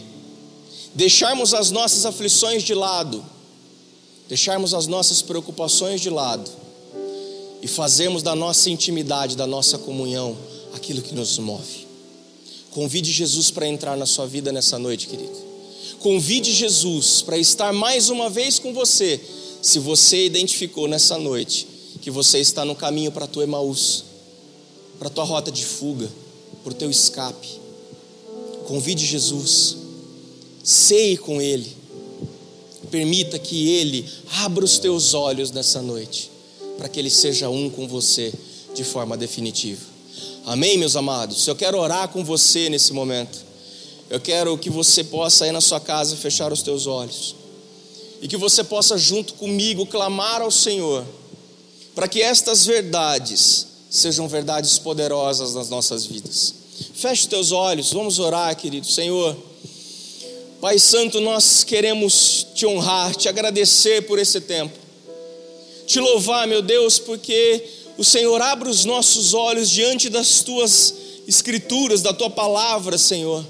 deixarmos 0.94 1.52
as 1.52 1.70
nossas 1.70 2.07
aflições 2.07 2.62
de 2.62 2.72
lado, 2.72 3.22
deixarmos 4.31 4.72
as 4.72 4.87
nossas 4.87 5.20
preocupações 5.20 6.00
de 6.00 6.09
lado 6.09 6.50
e 7.61 7.68
fazermos 7.68 8.22
da 8.22 8.35
nossa 8.35 8.70
intimidade, 8.70 9.37
da 9.37 9.46
nossa 9.46 9.76
comunhão, 9.76 10.35
aquilo 10.72 11.02
que 11.02 11.14
nos 11.14 11.38
move. 11.38 11.87
Convide 12.70 13.12
Jesus 13.12 13.50
para 13.50 13.68
entrar 13.68 13.94
na 13.94 14.07
sua 14.07 14.26
vida 14.26 14.50
nessa 14.50 14.79
noite, 14.79 15.07
querido. 15.07 15.46
Convide 16.01 16.53
Jesus 16.53 17.23
para 17.23 17.39
estar 17.39 17.73
mais 17.73 18.11
uma 18.11 18.31
vez 18.31 18.59
com 18.59 18.73
você, 18.73 19.21
se 19.63 19.79
você 19.79 20.27
identificou 20.27 20.87
nessa 20.87 21.19
noite 21.19 21.67
que 22.01 22.11
você 22.11 22.39
está 22.39 22.65
no 22.65 22.77
caminho 22.77 23.11
para 23.11 23.25
a 23.25 23.29
tua 23.29 23.43
Emaús, 23.43 24.05
para 24.99 25.09
a 25.09 25.11
tua 25.11 25.25
rota 25.25 25.51
de 25.51 25.65
fuga, 25.65 26.09
para 26.63 26.73
o 26.73 26.75
teu 26.75 26.91
escape. 26.91 27.49
Convide 28.67 29.05
Jesus, 29.05 29.77
ceie 30.63 31.17
com 31.17 31.41
Ele, 31.41 31.77
permita 32.91 33.39
que 33.39 33.71
Ele 33.71 34.09
abra 34.39 34.65
os 34.65 34.79
teus 34.79 35.15
olhos 35.15 35.51
nessa 35.51 35.83
noite, 35.83 36.31
para 36.79 36.89
que 36.89 37.01
Ele 37.01 37.11
seja 37.11 37.49
um 37.49 37.71
com 37.71 37.89
você 37.89 38.33
de 38.75 38.85
forma 38.85 39.17
definitiva. 39.17 39.85
Amém, 40.45 40.79
meus 40.79 40.95
amados? 40.95 41.47
Eu 41.47 41.57
quero 41.57 41.79
orar 41.79 42.09
com 42.09 42.25
você 42.25 42.69
nesse 42.69 42.93
momento. 42.93 43.46
Eu 44.09 44.21
quero 44.21 44.57
que 44.57 44.71
você 44.71 45.03
possa 45.03 45.47
ir 45.47 45.53
na 45.53 45.61
sua 45.61 45.81
casa 45.81 46.16
fechar 46.16 46.53
os 46.53 46.62
teus 46.62 46.87
olhos 46.87 47.35
e 48.21 48.29
que 48.29 48.37
você 48.37 48.62
possa 48.62 48.97
junto 48.97 49.35
comigo 49.35 49.85
clamar 49.87 50.40
ao 50.40 50.51
Senhor 50.51 51.05
para 51.95 52.07
que 52.07 52.23
estas 52.23 52.64
verdades 52.64 53.66
sejam 53.90 54.29
verdades 54.29 54.79
poderosas 54.79 55.55
nas 55.55 55.69
nossas 55.69 56.07
vidas. 56.07 56.55
Feche 56.95 57.23
os 57.23 57.27
teus 57.27 57.53
olhos, 57.53 57.92
vamos 57.92 58.19
orar, 58.19 58.55
querido 58.55 58.87
Senhor. 58.87 59.37
Pai 60.61 60.79
Santo, 60.79 61.21
nós 61.21 61.64
queremos 61.64 62.47
te 62.55 62.66
honrar, 62.66 63.14
te 63.14 63.29
agradecer 63.29 64.07
por 64.07 64.19
esse 64.19 64.40
tempo. 64.40 64.79
te 65.87 66.01
louvar, 66.01 66.49
meu 66.49 66.62
Deus, 66.62 66.99
porque 66.99 67.64
o 67.97 68.05
Senhor 68.05 68.42
abre 68.42 68.69
os 68.69 68.85
nossos 68.85 69.35
olhos 69.35 69.71
diante 69.71 70.09
das 70.09 70.42
tuas 70.42 70.95
escrituras, 71.29 72.03
da 72.03 72.12
tua 72.12 72.29
palavra, 72.29 72.99
Senhor, 72.99 73.45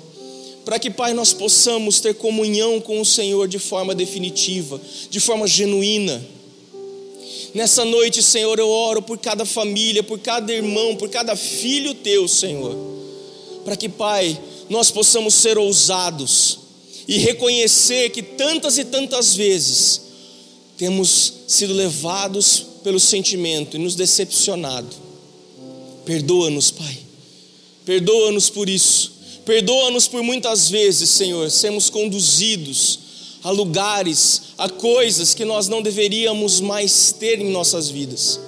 para 0.66 0.80
que, 0.80 0.90
Pai, 0.90 1.14
nós 1.14 1.32
possamos 1.32 2.00
ter 2.00 2.16
comunhão 2.16 2.80
com 2.80 3.00
o 3.00 3.04
Senhor 3.06 3.46
de 3.46 3.56
forma 3.56 3.94
definitiva, 3.94 4.80
de 5.08 5.20
forma 5.20 5.46
genuína. 5.46 6.26
Nessa 7.54 7.84
noite, 7.84 8.20
Senhor, 8.20 8.58
eu 8.58 8.68
oro 8.68 9.00
por 9.00 9.16
cada 9.16 9.46
família, 9.46 10.02
por 10.02 10.18
cada 10.18 10.52
irmão, 10.52 10.96
por 10.96 11.08
cada 11.08 11.36
filho 11.36 11.94
teu, 11.94 12.26
Senhor, 12.26 12.76
para 13.64 13.76
que, 13.76 13.88
Pai, 13.88 14.36
nós 14.68 14.90
possamos 14.90 15.34
ser 15.34 15.56
ousados 15.56 16.58
e 17.06 17.16
reconhecer 17.16 18.10
que 18.10 18.20
tantas 18.20 18.76
e 18.76 18.84
tantas 18.84 19.36
vezes 19.36 20.00
temos 20.76 21.32
sido 21.46 21.74
levados 21.74 22.66
pelo 22.82 22.98
sentimento 22.98 23.76
e 23.76 23.78
nos 23.78 23.94
decepcionado. 23.94 24.96
Perdoa-nos, 26.04 26.72
Pai. 26.72 26.98
Perdoa-nos 27.84 28.50
por 28.50 28.68
isso. 28.68 29.15
Perdoa-nos 29.46 30.08
por 30.08 30.24
muitas 30.24 30.68
vezes, 30.68 31.08
Senhor, 31.08 31.48
sermos 31.52 31.88
conduzidos 31.88 32.98
a 33.44 33.50
lugares, 33.50 34.42
a 34.58 34.68
coisas 34.68 35.32
que 35.34 35.44
nós 35.44 35.68
não 35.68 35.80
deveríamos 35.80 36.60
mais 36.60 37.12
ter 37.12 37.40
em 37.40 37.48
nossas 37.48 37.88
vidas. 37.88 38.40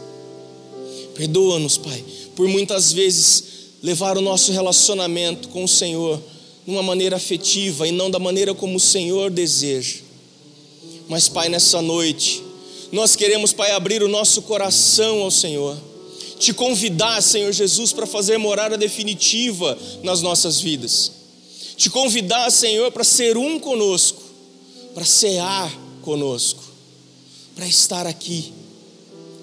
Perdoa-nos, 1.14 1.78
Pai, 1.78 2.04
por 2.34 2.48
muitas 2.48 2.92
vezes 2.92 3.44
levar 3.80 4.18
o 4.18 4.20
nosso 4.20 4.50
relacionamento 4.50 5.48
com 5.50 5.62
o 5.62 5.68
Senhor 5.68 6.20
de 6.66 6.72
uma 6.72 6.82
maneira 6.82 7.14
afetiva 7.14 7.86
e 7.86 7.92
não 7.92 8.10
da 8.10 8.18
maneira 8.18 8.52
como 8.52 8.76
o 8.76 8.80
Senhor 8.80 9.30
deseja. 9.30 9.98
Mas, 11.08 11.28
Pai, 11.28 11.48
nessa 11.48 11.80
noite, 11.80 12.42
nós 12.90 13.14
queremos, 13.14 13.52
Pai, 13.52 13.70
abrir 13.70 14.02
o 14.02 14.08
nosso 14.08 14.42
coração 14.42 15.22
ao 15.22 15.30
Senhor, 15.30 15.76
te 16.38 16.52
convidar, 16.52 17.20
Senhor 17.22 17.52
Jesus, 17.52 17.92
para 17.92 18.06
fazer 18.06 18.38
morada 18.38 18.76
definitiva 18.76 19.76
nas 20.02 20.22
nossas 20.22 20.60
vidas, 20.60 21.12
te 21.76 21.90
convidar, 21.90 22.50
Senhor, 22.50 22.90
para 22.92 23.04
ser 23.04 23.36
um 23.36 23.58
conosco, 23.58 24.22
para 24.94 25.04
cear 25.04 25.72
conosco, 26.02 26.62
para 27.54 27.66
estar 27.66 28.06
aqui 28.06 28.52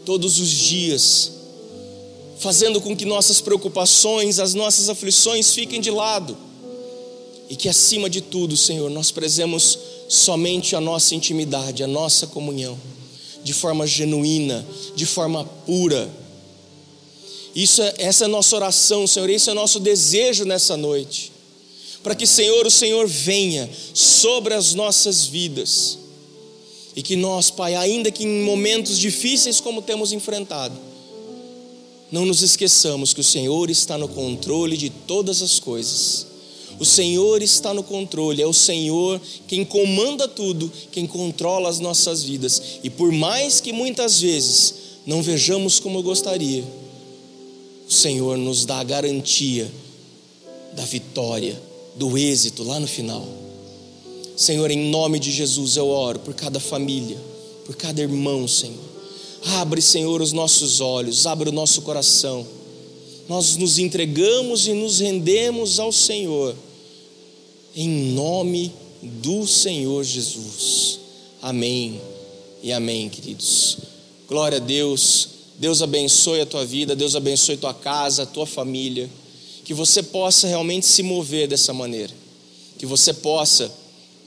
todos 0.06 0.40
os 0.40 0.50
dias, 0.50 1.32
fazendo 2.40 2.80
com 2.80 2.96
que 2.96 3.06
nossas 3.06 3.42
preocupações, 3.42 4.40
as 4.40 4.54
nossas 4.54 4.90
aflições 4.90 5.54
fiquem 5.54 5.82
de 5.82 5.92
lado 5.92 6.38
e 7.50 7.56
que 7.56 7.70
acima 7.70 8.10
de 8.10 8.22
tudo, 8.22 8.58
Senhor, 8.58 8.90
nós 8.90 9.12
prezemos 9.12 9.78
somente 10.08 10.76
a 10.76 10.82
nossa 10.82 11.16
intimidade, 11.16 11.84
a 11.84 11.88
nossa 11.88 12.28
comunhão, 12.28 12.78
de 13.44 13.54
forma 13.54 13.86
genuína, 13.86 14.66
de 14.96 15.06
forma 15.06 15.46
pura. 15.66 16.10
Isso 17.56 17.82
é, 17.82 17.94
essa 17.98 18.26
é 18.26 18.28
a 18.28 18.30
nossa 18.30 18.56
oração, 18.56 19.08
Senhor, 19.08 19.30
esse 19.30 19.50
é 19.50 19.54
o 19.54 19.56
nosso 19.56 19.80
desejo 19.80 20.44
nessa 20.44 20.76
noite. 20.76 21.32
Para 22.04 22.14
que, 22.14 22.28
Senhor, 22.28 22.68
o 22.68 22.72
Senhor 22.72 23.08
venha 23.08 23.70
sobre 23.94 24.54
as 24.54 24.74
nossas 24.74 25.26
vidas. 25.26 25.98
E 26.96 27.02
que 27.02 27.16
nós, 27.16 27.50
Pai, 27.50 27.76
ainda 27.76 28.12
que 28.12 28.24
em 28.24 28.44
momentos 28.44 29.00
difíceis 29.00 29.60
como 29.60 29.82
temos 29.82 30.12
enfrentado, 30.12 30.76
não 32.12 32.26
nos 32.26 32.42
esqueçamos 32.42 33.14
que 33.14 33.22
o 33.22 33.24
Senhor 33.24 33.70
está 33.70 33.98
no 33.98 34.08
controle 34.08 34.78
de 34.78 34.90
todas 34.90 35.42
as 35.42 35.60
coisas 35.60 36.36
o 36.80 36.86
Senhor 36.86 37.42
está 37.42 37.74
no 37.74 37.84
controle, 37.84 38.42
é 38.42 38.48
o 38.48 38.54
Senhor 38.54 39.22
quem 39.48 39.64
comanda 39.64 40.28
tudo, 40.28 40.72
quem 40.92 41.08
controla 41.08 41.70
as 41.70 41.80
nossas 41.80 42.24
vidas. 42.24 42.62
E 42.84 42.90
por 42.90 43.12
mais 43.12 43.62
que 43.62 43.72
muitas 43.72 44.20
vezes 44.20 44.74
não 45.06 45.22
vejamos 45.22 45.80
como 45.80 46.00
eu 46.00 46.04
gostaria, 46.04 46.64
o 47.88 47.92
Senhor 47.92 48.38
nos 48.38 48.66
dá 48.66 48.80
a 48.80 48.84
garantia 48.84 49.72
da 50.74 50.84
vitória, 50.84 51.62
do 51.96 52.18
êxito 52.18 52.64
lá 52.64 52.80
no 52.80 52.88
final. 52.88 53.26
Senhor, 54.36 54.70
em 54.70 54.90
nome 54.90 55.20
de 55.20 55.32
Jesus 55.32 55.78
eu 55.78 55.88
oro 55.88 56.20
por 56.20 56.34
cada 56.34 56.60
família, 56.60 57.18
por 57.66 57.76
cada 57.76 58.02
irmão, 58.02 58.48
Senhor. 58.48 58.84
Abre, 59.60 59.82
Senhor, 59.82 60.22
os 60.22 60.32
nossos 60.32 60.82
olhos, 60.82 61.26
abre 61.28 61.50
o 61.50 61.54
nosso 61.54 61.84
coração. 61.84 62.46
Nós 63.30 63.56
nos 63.58 63.80
entregamos 63.80 64.68
e 64.68 64.74
nos 64.74 65.00
rendemos 65.00 65.80
ao 65.80 65.92
Senhor 65.92 66.56
em 67.76 68.14
nome 68.14 68.72
do 69.02 69.46
Senhor 69.46 70.04
Jesus. 70.04 71.00
Amém 71.42 72.00
e 72.64 72.72
amém, 72.72 73.10
queridos. 73.10 73.78
Glória 74.28 74.58
a 74.58 74.62
Deus. 74.62 75.35
Deus 75.58 75.82
abençoe 75.82 76.42
a 76.42 76.46
tua 76.46 76.66
vida, 76.66 76.96
Deus 76.96 77.16
abençoe 77.16 77.58
tua 77.58 77.74
casa, 77.74 78.24
a 78.24 78.26
tua 78.26 78.46
família. 78.46 79.10
Que 79.64 79.74
você 79.74 80.04
possa 80.04 80.48
realmente 80.48 80.86
se 80.86 81.02
mover 81.02 81.48
dessa 81.48 81.74
maneira. 81.74 82.14
Que 82.78 82.86
você 82.86 83.14
possa 83.14 83.72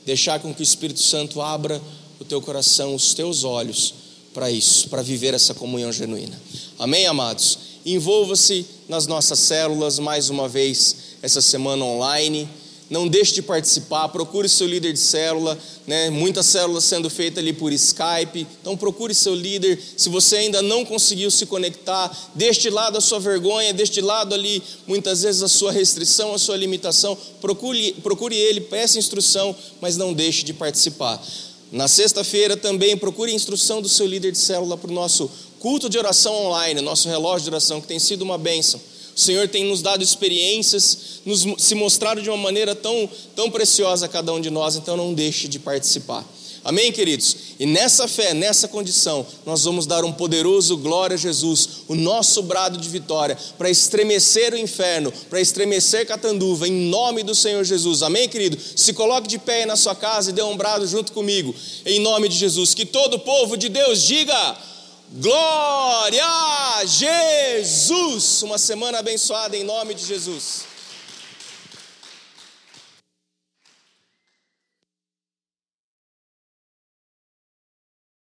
deixar 0.05 0.41
com 0.41 0.55
que 0.55 0.61
o 0.61 0.65
Espírito 0.65 1.01
Santo 1.01 1.41
abra 1.41 1.81
o 2.19 2.25
teu 2.25 2.41
coração, 2.41 2.95
os 2.95 3.15
teus 3.15 3.45
olhos 3.45 3.95
para 4.33 4.51
isso, 4.51 4.89
para 4.89 5.03
viver 5.03 5.35
essa 5.35 5.55
comunhão 5.55 5.93
genuína. 5.93 6.41
Amém, 6.79 7.07
amados? 7.07 7.59
Envolva-se 7.85 8.67
nas 8.89 9.07
nossas 9.07 9.39
células 9.39 9.99
mais 9.99 10.31
uma 10.31 10.49
vez 10.49 10.97
essa 11.23 11.41
semana 11.41 11.85
online 11.85 12.49
não 12.91 13.07
deixe 13.07 13.35
de 13.35 13.43
participar, 13.43 14.09
procure 14.09 14.49
seu 14.49 14.67
líder 14.67 14.93
de 14.93 14.99
célula, 14.99 15.59
né? 15.87 16.11
muitas 16.11 16.47
células 16.47 16.85
sendo 16.85 17.11
feitas 17.11 17.39
ali 17.39 17.53
por 17.53 17.73
Skype, 17.73 18.47
então 18.61 18.77
procure 18.77 19.15
seu 19.15 19.35
líder, 19.35 19.79
se 19.97 20.09
você 20.09 20.37
ainda 20.37 20.63
não 20.63 20.85
conseguiu 20.85 21.31
se 21.31 21.45
conectar, 21.47 22.11
deixe 22.35 22.61
de 22.63 22.71
lado 22.71 22.97
a 22.97 23.01
sua 23.01 23.21
vergonha, 23.21 23.73
deixe 23.75 23.93
de 23.93 24.01
lado 24.01 24.35
ali 24.35 24.63
muitas 24.87 25.23
vezes 25.23 25.43
a 25.43 25.49
sua 25.49 25.71
restrição, 25.71 26.35
a 26.35 26.39
sua 26.39 26.57
limitação, 26.57 27.17
procure, 27.41 27.93
procure 28.03 28.35
ele, 28.35 28.61
peça 28.61 28.99
instrução, 28.99 29.55
mas 29.81 29.97
não 29.97 30.13
deixe 30.13 30.43
de 30.45 30.55
participar. 30.55 31.23
Na 31.71 31.87
sexta-feira 31.87 32.57
também 32.57 32.97
procure 32.97 33.31
a 33.31 33.35
instrução 33.35 33.83
do 33.83 33.89
seu 33.89 34.07
líder 34.07 34.33
de 34.33 34.39
célula 34.39 34.77
para 34.79 34.91
o 34.91 34.95
nosso 34.95 35.31
culto 35.61 35.91
de 35.91 35.99
oração 35.99 36.35
online, 36.47 36.81
nosso 36.81 37.09
relógio 37.09 37.45
de 37.45 37.51
oração, 37.51 37.81
que 37.81 37.87
tem 37.87 37.99
sido 37.99 38.23
uma 38.23 38.39
bênção. 38.39 38.81
O 39.19 39.21
Senhor 39.21 39.49
tem 39.49 39.65
nos 39.65 39.83
dado 39.83 40.01
experiências, 40.01 41.21
nos 41.27 41.45
se 41.59 41.75
mostrado 41.75 42.23
de 42.23 42.31
uma 42.31 42.37
maneira 42.37 42.73
tão, 42.73 43.11
tão 43.35 43.51
preciosa 43.51 44.07
a 44.07 44.09
cada 44.09 44.33
um 44.33 44.41
de 44.41 44.49
nós, 44.49 44.77
então 44.77 44.97
não 44.97 45.13
deixe 45.13 45.49
de 45.49 45.59
participar. 45.59 46.25
Amém, 46.63 46.93
queridos? 46.93 47.37
E 47.59 47.67
nessa 47.67 48.07
fé, 48.07 48.33
nessa 48.33 48.69
condição, 48.69 49.27
nós 49.45 49.65
vamos 49.65 49.89
dar 49.89 50.05
um 50.05 50.13
poderoso 50.13 50.77
glória 50.77 51.15
a 51.15 51.19
Jesus, 51.19 51.69
o 51.89 51.97
nosso 51.97 52.45
brado 52.45 52.79
de 52.79 52.89
vitória, 52.89 53.37
para 53.57 53.69
estremecer 53.69 54.55
o 54.55 54.57
inferno, 54.57 55.13
para 55.29 55.41
estremecer 55.41 56.07
Catanduva, 56.07 56.69
em 56.69 56.89
nome 56.89 57.25
do 57.25 57.35
Senhor 57.35 57.65
Jesus. 57.65 58.05
Amém, 58.05 58.29
querido? 58.29 58.57
Se 58.77 58.93
coloque 58.93 59.27
de 59.27 59.39
pé 59.41 59.63
aí 59.63 59.67
na 59.67 59.75
sua 59.75 59.97
casa 59.97 60.31
e 60.31 60.33
dê 60.33 60.43
um 60.43 60.57
brado 60.57 60.87
junto 60.87 61.11
comigo, 61.11 61.53
em 61.85 61.99
nome 61.99 62.29
de 62.29 62.37
Jesus. 62.37 62.73
Que 62.73 62.87
todo 62.87 63.15
o 63.15 63.19
povo 63.19 63.57
de 63.57 63.69
Deus 63.69 64.01
diga. 64.05 64.69
Glória 65.11 66.23
a 66.27 66.85
Jesus! 66.85 68.43
Uma 68.43 68.59
semana 68.59 68.99
abençoada 68.99 69.57
em 69.57 69.65
nome 69.65 69.95
de 69.95 70.05
Jesus. 70.05 70.67